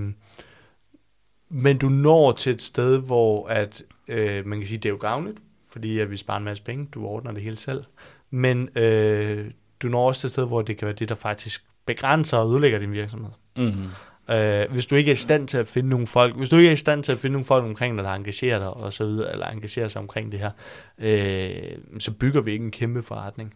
[1.49, 4.99] men du når til et sted, hvor at, øh, man kan sige, det er jo
[5.01, 5.39] gavnligt,
[5.73, 7.85] fordi at vi sparer en masse penge, du ordner det hele selv.
[8.31, 11.65] Men øh, du når også til et sted, hvor det kan være det, der faktisk
[11.87, 13.31] begrænser og udlægger din virksomhed.
[13.57, 13.89] Mm-hmm.
[14.31, 16.69] Øh, hvis du ikke er i stand til at finde nogle folk, hvis du ikke
[16.69, 19.05] er i stand til at finde nogle folk omkring dig, der engagerer dig og så
[19.05, 20.51] videre, eller engagerer sig omkring det her,
[20.99, 23.55] øh, så bygger vi ikke en kæmpe forretning.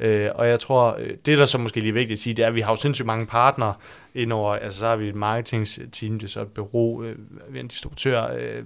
[0.00, 2.42] Øh, og jeg tror, øh, det der så måske lige er vigtigt at sige, det
[2.42, 3.74] er, at vi har jo sindssygt mange partnere
[4.14, 7.16] indover, altså så har vi et marketingteam, det er så et bureau, øh,
[7.48, 8.64] vi har en distributør, øh,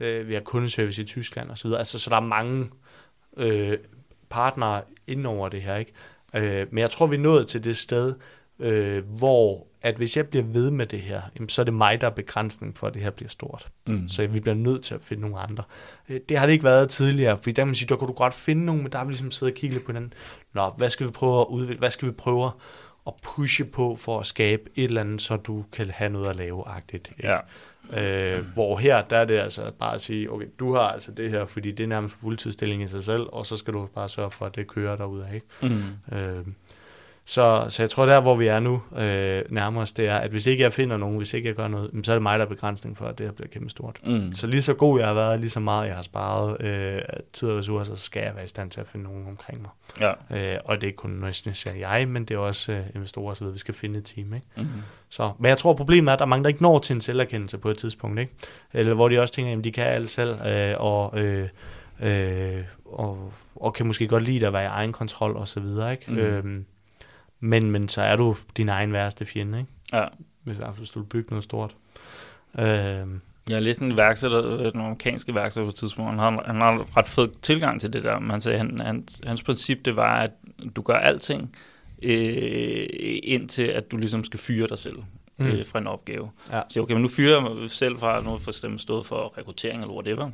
[0.00, 2.70] øh, vi har kundeservice i Tyskland og så videre, altså så der er mange
[3.36, 3.78] øh,
[4.30, 5.92] partnere indover det her, ikke?
[6.34, 8.14] Øh, men jeg tror, vi er nået til det sted,
[8.58, 12.00] øh, hvor at hvis jeg bliver ved med det her, jamen, så er det mig,
[12.00, 13.68] der er begrænsning for, at det her bliver stort.
[13.86, 14.08] Mm.
[14.08, 15.64] Så vi bliver nødt til at finde nogle andre.
[16.08, 18.12] Øh, det har det ikke været tidligere, fordi der kan man sige, der kunne du
[18.12, 20.12] godt finde nogen, men der har vi ligesom siddet og kigget lidt på hinanden.
[20.52, 21.78] Nå, hvad skal vi prøve at udvikle?
[21.78, 22.50] Hvad skal vi prøve
[23.06, 26.36] at pushe på for at skabe et eller andet, så du kan have noget at
[26.36, 27.12] lave-agtigt.
[27.22, 27.38] Ja.
[27.96, 31.30] Øh, hvor her, der er det altså bare at sige, okay, du har altså det
[31.30, 34.30] her, fordi det er nærmest fuldtidsstilling i sig selv, og så skal du bare sørge
[34.30, 35.34] for, at det kører derude af.
[35.34, 35.46] Ikke?
[35.62, 36.16] Mm.
[36.16, 36.46] Øh,
[37.30, 40.46] så, så jeg tror, der hvor vi er nu øh, nærmest, det er, at hvis
[40.46, 42.48] ikke jeg finder nogen, hvis ikke jeg gør noget, så er det mig, der er
[42.48, 44.00] begrænsning for, at det her bliver kæmpe stort.
[44.06, 44.32] Mm.
[44.32, 47.02] Så lige så god jeg har været, lige så meget jeg har sparet øh,
[47.32, 49.70] tid og ressourcer, så skal jeg være i stand til at finde nogen omkring mig.
[50.00, 50.54] Ja.
[50.54, 53.44] Øh, og det er ikke kun nødvendigvis jeg, men det er også øh, investorer, så
[53.44, 54.34] vi skal finde et team.
[54.34, 54.46] Ikke?
[54.56, 54.66] Mm.
[55.08, 57.00] Så, men jeg tror, problemet er, at der er mange, der ikke når til en
[57.00, 58.20] selverkendelse på et tidspunkt.
[58.20, 58.32] Ikke?
[58.72, 61.48] Eller hvor de også tænker, at de kan alt selv, øh, og, øh,
[62.02, 65.92] øh, og, og kan måske godt lide at være i egen kontrol og så videre.
[65.92, 66.10] Ikke?
[66.12, 66.18] Mm.
[66.18, 66.62] Øh,
[67.40, 69.70] men, men så er du din egen værste fjende, ikke?
[69.92, 70.04] Ja.
[70.42, 71.76] Hvis, hvis du vil bygge noget stort.
[72.58, 72.64] Øh,
[73.48, 76.96] jeg har læst en værksætter, en amerikansk værksætter på et tidspunkt, han har, han har
[76.96, 78.18] ret fed tilgang til det der.
[78.18, 80.30] Man sagde, han, han, hans princip det var, at
[80.76, 81.56] du gør alting,
[82.02, 82.86] øh,
[83.22, 84.96] indtil at du ligesom skal fyre dig selv
[85.36, 85.46] mm.
[85.46, 86.30] øh, fra en opgave.
[86.52, 86.62] Ja.
[86.68, 89.80] Så okay, men nu fyrer jeg mig selv fra, nu for eksempel stået for rekruttering
[89.80, 90.30] eller whatever.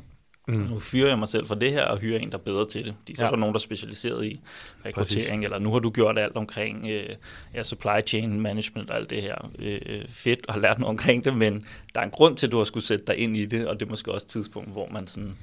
[0.47, 0.55] Mm.
[0.55, 2.85] Nu fyrer jeg mig selv for det her, og hyrer en, der er bedre til
[2.85, 2.95] det.
[3.07, 3.27] De så ja.
[3.27, 4.41] er der nogen, der er specialiseret i
[4.85, 5.43] rekruttering, Præcis.
[5.43, 7.09] eller nu har du gjort alt omkring øh,
[7.53, 9.51] ja, supply chain management og alt det her.
[9.59, 12.51] Øh, fedt, og har lært noget omkring det, men der er en grund til, at
[12.51, 14.71] du har skulle sætte dig ind i det, og det er måske også et tidspunkt,
[14.71, 15.37] hvor man sådan,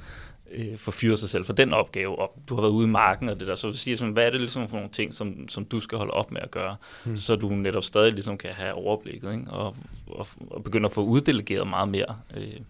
[0.53, 3.41] øh, forfyrer sig selv for den opgave, og du har været ude i marken og
[3.41, 5.65] det der, så du siger sådan, hvad er det ligesom for nogle ting, som, som
[5.65, 7.17] du skal holde op med at gøre, mm.
[7.17, 9.51] så du netop stadig ligesom kan have overblikket, ikke?
[9.51, 9.77] Og,
[10.07, 12.17] og, og begynde at få uddelegeret meget mere.
[12.37, 12.61] Øh,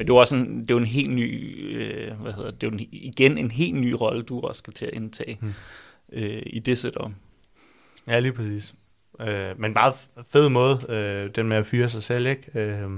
[0.00, 2.70] men det er også en, det er en helt ny, øh, hvad hedder det, er
[2.70, 5.52] en, igen en helt ny rolle, du også skal til at indtage hmm.
[6.12, 7.10] øh, i det setup.
[8.06, 8.74] Ja, lige præcis.
[9.20, 9.92] Øh, men bare
[10.30, 12.60] fed måde, øh, den med at fyre sig selv, ikke?
[12.60, 12.90] Øh,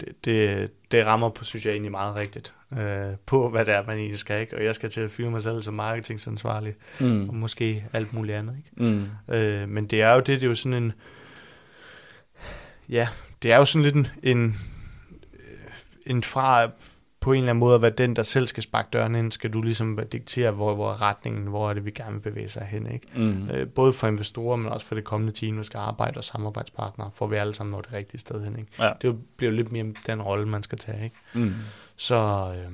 [0.00, 3.86] det, det, det rammer på, synes jeg egentlig meget rigtigt, øh, på hvad det er,
[3.86, 4.56] man egentlig skal, ikke?
[4.56, 7.28] Og jeg skal til at fyre mig selv som marketingansvarlig, mm.
[7.28, 8.92] og måske alt muligt andet, ikke?
[8.92, 9.34] Mm.
[9.34, 10.92] Øh, men det er jo det, det er jo sådan en,
[12.88, 13.08] ja,
[13.42, 14.56] det er jo sådan lidt en, en
[16.06, 16.70] en fra
[17.22, 19.52] på en eller anden måde at være den, der selv skal sparke døren ind, skal
[19.52, 22.92] du ligesom diktere, hvor, hvor retningen, hvor er det, vi gerne vil bevæge sig hen.
[22.92, 23.06] Ikke?
[23.14, 23.50] Mm.
[23.50, 27.10] Øh, både for investorer, men også for det kommende team, der skal arbejde og samarbejdspartnere,
[27.14, 28.58] for vi alle sammen når det rigtige sted hen.
[28.58, 28.72] Ikke?
[28.78, 28.92] Ja.
[29.02, 31.04] Det bliver jo lidt mere den rolle, man skal tage.
[31.04, 31.16] Ikke?
[31.34, 31.54] Mm.
[31.96, 32.72] Så, øh,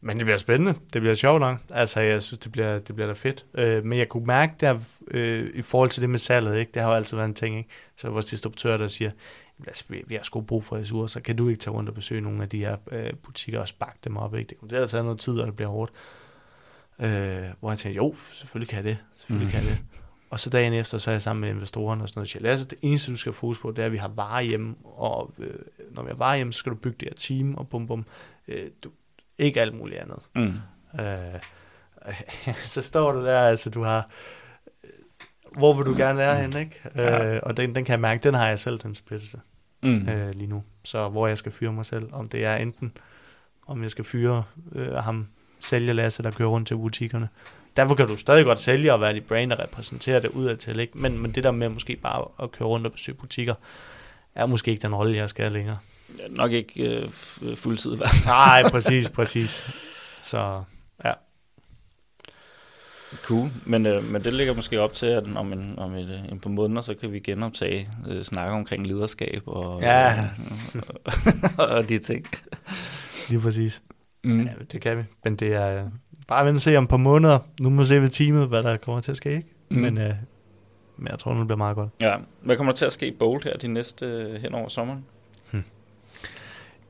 [0.00, 0.74] men det bliver spændende.
[0.92, 1.56] Det bliver sjovt nok.
[1.70, 3.46] Altså, jeg synes, det bliver, det bliver da fedt.
[3.54, 4.78] Øh, men jeg kunne mærke der,
[5.10, 6.72] øh, i forhold til det med salget, ikke?
[6.74, 7.58] det har jo altid været en ting.
[7.58, 7.70] Ikke?
[7.96, 9.10] Så vores distributør, der siger,
[9.66, 12.20] altså, vi, vi har sgu brug for ressourcer, kan du ikke tage rundt og besøge
[12.20, 14.34] nogle af de her øh, butikker og sparke dem op?
[14.34, 14.48] Ikke?
[14.48, 15.92] Det kunne have taget noget tid, og det bliver hårdt.
[16.98, 19.52] Øh, hvor jeg tænkte, jo, selvfølgelig kan jeg det, selvfølgelig mm.
[19.52, 19.84] kan jeg det.
[20.30, 22.34] Og så dagen efter, så er jeg sammen med investorerne og sådan noget.
[22.34, 24.74] Jeg altså, det eneste, du skal fokus på, det er, at vi har varer hjemme,
[24.84, 25.54] og øh,
[25.90, 28.04] når vi har varer hjemme, så skal du bygge det her team, og bum bum.
[28.48, 28.90] Øh, du,
[29.38, 30.28] ikke alt muligt andet.
[30.34, 30.54] Mm.
[31.00, 31.40] Øh,
[32.74, 34.10] så står du der, altså du har
[35.56, 36.80] hvor vil du gerne være henne, ikke?
[36.96, 37.34] Ja.
[37.34, 39.40] Øh, og den, den kan jeg mærke, den har jeg selv, den splittelse,
[39.82, 40.08] Mm.
[40.08, 40.62] øh, lige nu.
[40.84, 42.92] Så hvor jeg skal fyre mig selv, om det er enten,
[43.66, 44.44] om jeg skal fyre
[44.74, 45.26] øh, ham,
[45.60, 47.28] sælger Lasse, der kører rundt til butikkerne.
[47.76, 50.98] Derfor kan du stadig godt sælge og være dit brand og repræsentere det udadtil, ikke?
[50.98, 53.54] Men, men det der med måske bare at køre rundt og besøge butikker,
[54.34, 55.78] er måske ikke den rolle, jeg skal længere.
[56.30, 57.10] Nok ikke øh,
[57.56, 58.26] fuldtid i hvert fald.
[58.26, 59.50] Nej, præcis, præcis.
[60.20, 60.62] Så
[61.04, 61.12] ja,
[63.22, 66.32] Cool, men, øh, men det ligger måske op til, at om en, om et, øh,
[66.32, 70.12] en par måneder, så kan vi genoptage øh, snakke omkring lederskab og, Ja.
[70.74, 70.82] øh,
[71.58, 72.26] og de ting.
[73.28, 73.82] lige præcis.
[74.24, 74.40] Mm.
[74.42, 75.02] Ja, det kan vi.
[75.24, 75.90] Men det er øh,
[76.28, 77.38] bare vente og se om et par måneder.
[77.60, 79.48] Nu må vi se ved teamet, hvad der kommer til at ske, ikke?
[79.70, 79.76] Mm.
[79.76, 80.14] Men, øh,
[80.96, 81.90] men jeg tror, nu bliver meget godt.
[82.00, 82.16] Ja.
[82.42, 85.04] Hvad kommer der til at ske i Bolt her de næste øh, hen over sommeren?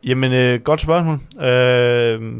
[0.06, 1.44] Jamen, øh, godt spørgsmål.
[1.48, 2.32] Øh,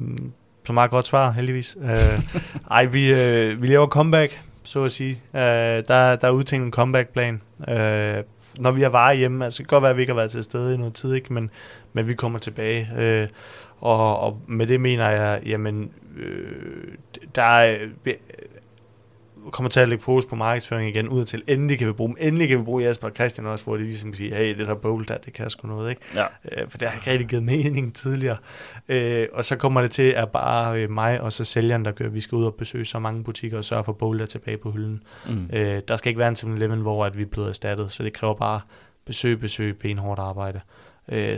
[0.67, 1.77] så meget godt svar, heldigvis.
[1.83, 2.23] Øh,
[2.71, 5.21] ej, vi, øh, vi laver comeback, så at sige.
[5.35, 7.41] Øh, der, der er udtænkt en comeback-plan.
[7.69, 8.23] Øh,
[8.59, 10.31] når vi er varer hjemme, altså det kan godt være, at vi ikke har været
[10.31, 11.33] til stede i noget tid, ikke?
[11.33, 11.51] Men,
[11.93, 12.89] men vi kommer tilbage.
[12.99, 13.29] Øh,
[13.81, 16.95] og, og med det mener jeg, jamen, øh,
[17.35, 17.79] der er,
[19.51, 21.43] kommer til at lægge fokus på markedsføring igen ud til.
[21.49, 22.17] Endelig kan vi bruge dem.
[22.21, 24.69] Endelig kan vi bruge Jesper og Christian også, hvor de ligesom kan sige, hey, det
[24.69, 26.03] der bowl der, det kan sgu noget, ikke?
[26.15, 26.25] Ja.
[26.53, 28.37] Øh, for det har ikke rigtig givet mening tidligere.
[28.89, 32.09] Øh, og så kommer det til, at bare øh, mig og så sælgeren, der gør,
[32.09, 35.03] vi skal ud og besøge så mange butikker og sørge for boulder tilbage på hylden.
[35.27, 35.51] Mm.
[35.53, 38.13] Øh, der skal ikke være en 7-Eleven, hvor at vi er blevet erstattet, så det
[38.13, 38.61] kræver bare
[39.05, 40.61] besøg, besøg, benhårdt arbejde.
[40.65, 40.84] Øh,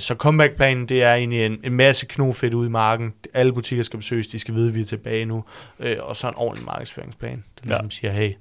[0.01, 3.14] så comeback-planen, det er egentlig en, en masse knofedt ude i marken.
[3.35, 5.45] Alle butikker skal besøges, de skal vide, at vi er tilbage nu.
[5.81, 7.69] Øh, og så en ordentlig markedsføringsplan, der Ja.
[7.69, 8.33] ligesom siger, hey,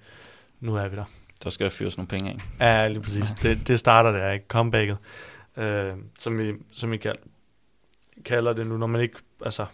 [0.59, 1.03] nu er vi der.
[1.41, 2.65] Så skal der fyres nogle penge af.
[2.83, 3.31] Ja, lige præcis.
[3.31, 4.45] Det, det starter der, ikke?
[4.47, 4.97] Comebacket.
[5.57, 7.17] Øh, som vi, som vi kald,
[8.25, 9.15] kalder det nu, når man ikke,
[9.45, 9.65] altså,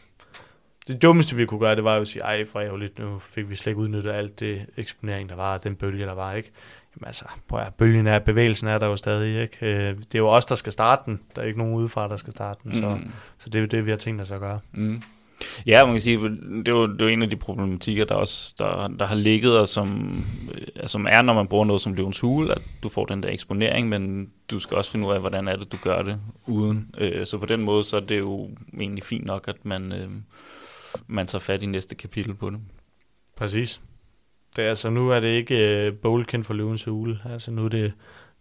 [0.87, 3.49] det dummeste vi kunne gøre, det var jo at sige, ej, for ærgerligt, nu fik
[3.49, 6.51] vi slet ikke udnyttet alt det eksponering, der var, den bølge, der var, ikke?
[6.95, 9.57] Jamen altså, prøv at, bølgen er, bevægelsen er der jo stadig, ikke?
[9.61, 11.19] Øh, det er jo os, der skal starte den.
[11.35, 13.11] Der er ikke nogen udefra, der skal starte den, så, Mm.
[13.39, 14.59] så det er jo det, vi har tænkt os at gøre.
[14.73, 15.01] Mm.
[15.65, 18.15] Ja, man kan sige, det er, jo, det er jo en af de problematikker, der
[18.15, 20.15] også der, der har ligget, og som,
[20.53, 23.29] øh, som er, når man bruger noget som løvens hule, at du får den der
[23.29, 26.95] eksponering, men du skal også finde ud af, hvordan er det, du gør det uden.
[26.97, 30.09] Øh, så på den måde, så er det jo egentlig fint nok, at man, øh,
[31.07, 32.59] man tager fat i næste kapitel på det.
[33.35, 33.81] Præcis.
[34.55, 37.19] Det er, altså, nu er det ikke uh, bold for løvens hule.
[37.25, 37.93] Altså, nu er det,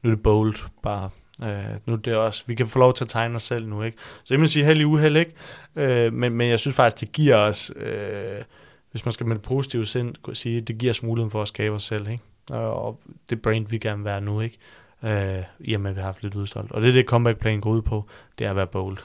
[0.02, 1.10] nu er det bold bare.
[1.38, 3.82] Uh, nu er det også, vi kan få lov til at tegne os selv nu,
[3.82, 3.98] ikke?
[4.24, 5.32] Så jeg vil sige held i uheld, ikke?
[5.74, 8.44] Uh, men, men jeg synes faktisk, det giver os, uh,
[8.90, 11.48] hvis man skal med det positive sind kunne sige, det giver os muligheden for at
[11.48, 12.22] skabe os selv, ikke?
[12.50, 14.58] Og, og det brand, vi gerne vil være nu, ikke?
[15.02, 16.72] Uh, i og med, at vi har haft lidt udstolt.
[16.72, 18.98] Og det er det, comeback-plan går ud på, det er at være bold.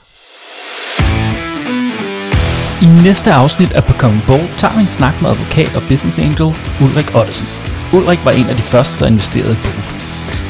[2.81, 6.55] I næste afsnit af Becoming Bold tager vi en snak med advokat og business angel
[6.81, 7.47] Ulrik Ottesen.
[7.93, 9.83] Ulrik var en af de første, der investerede i Bold.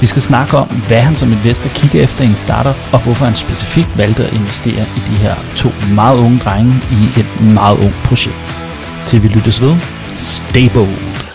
[0.01, 3.25] Vi skal snakke om, hvad han som investor kigger efter i en startup, og hvorfor
[3.25, 7.77] han specifikt valgte at investere i de her to meget unge drenge i et meget
[7.77, 8.61] ungt projekt.
[9.05, 9.75] Til vi lyttes ved,
[10.15, 11.25] stay bold!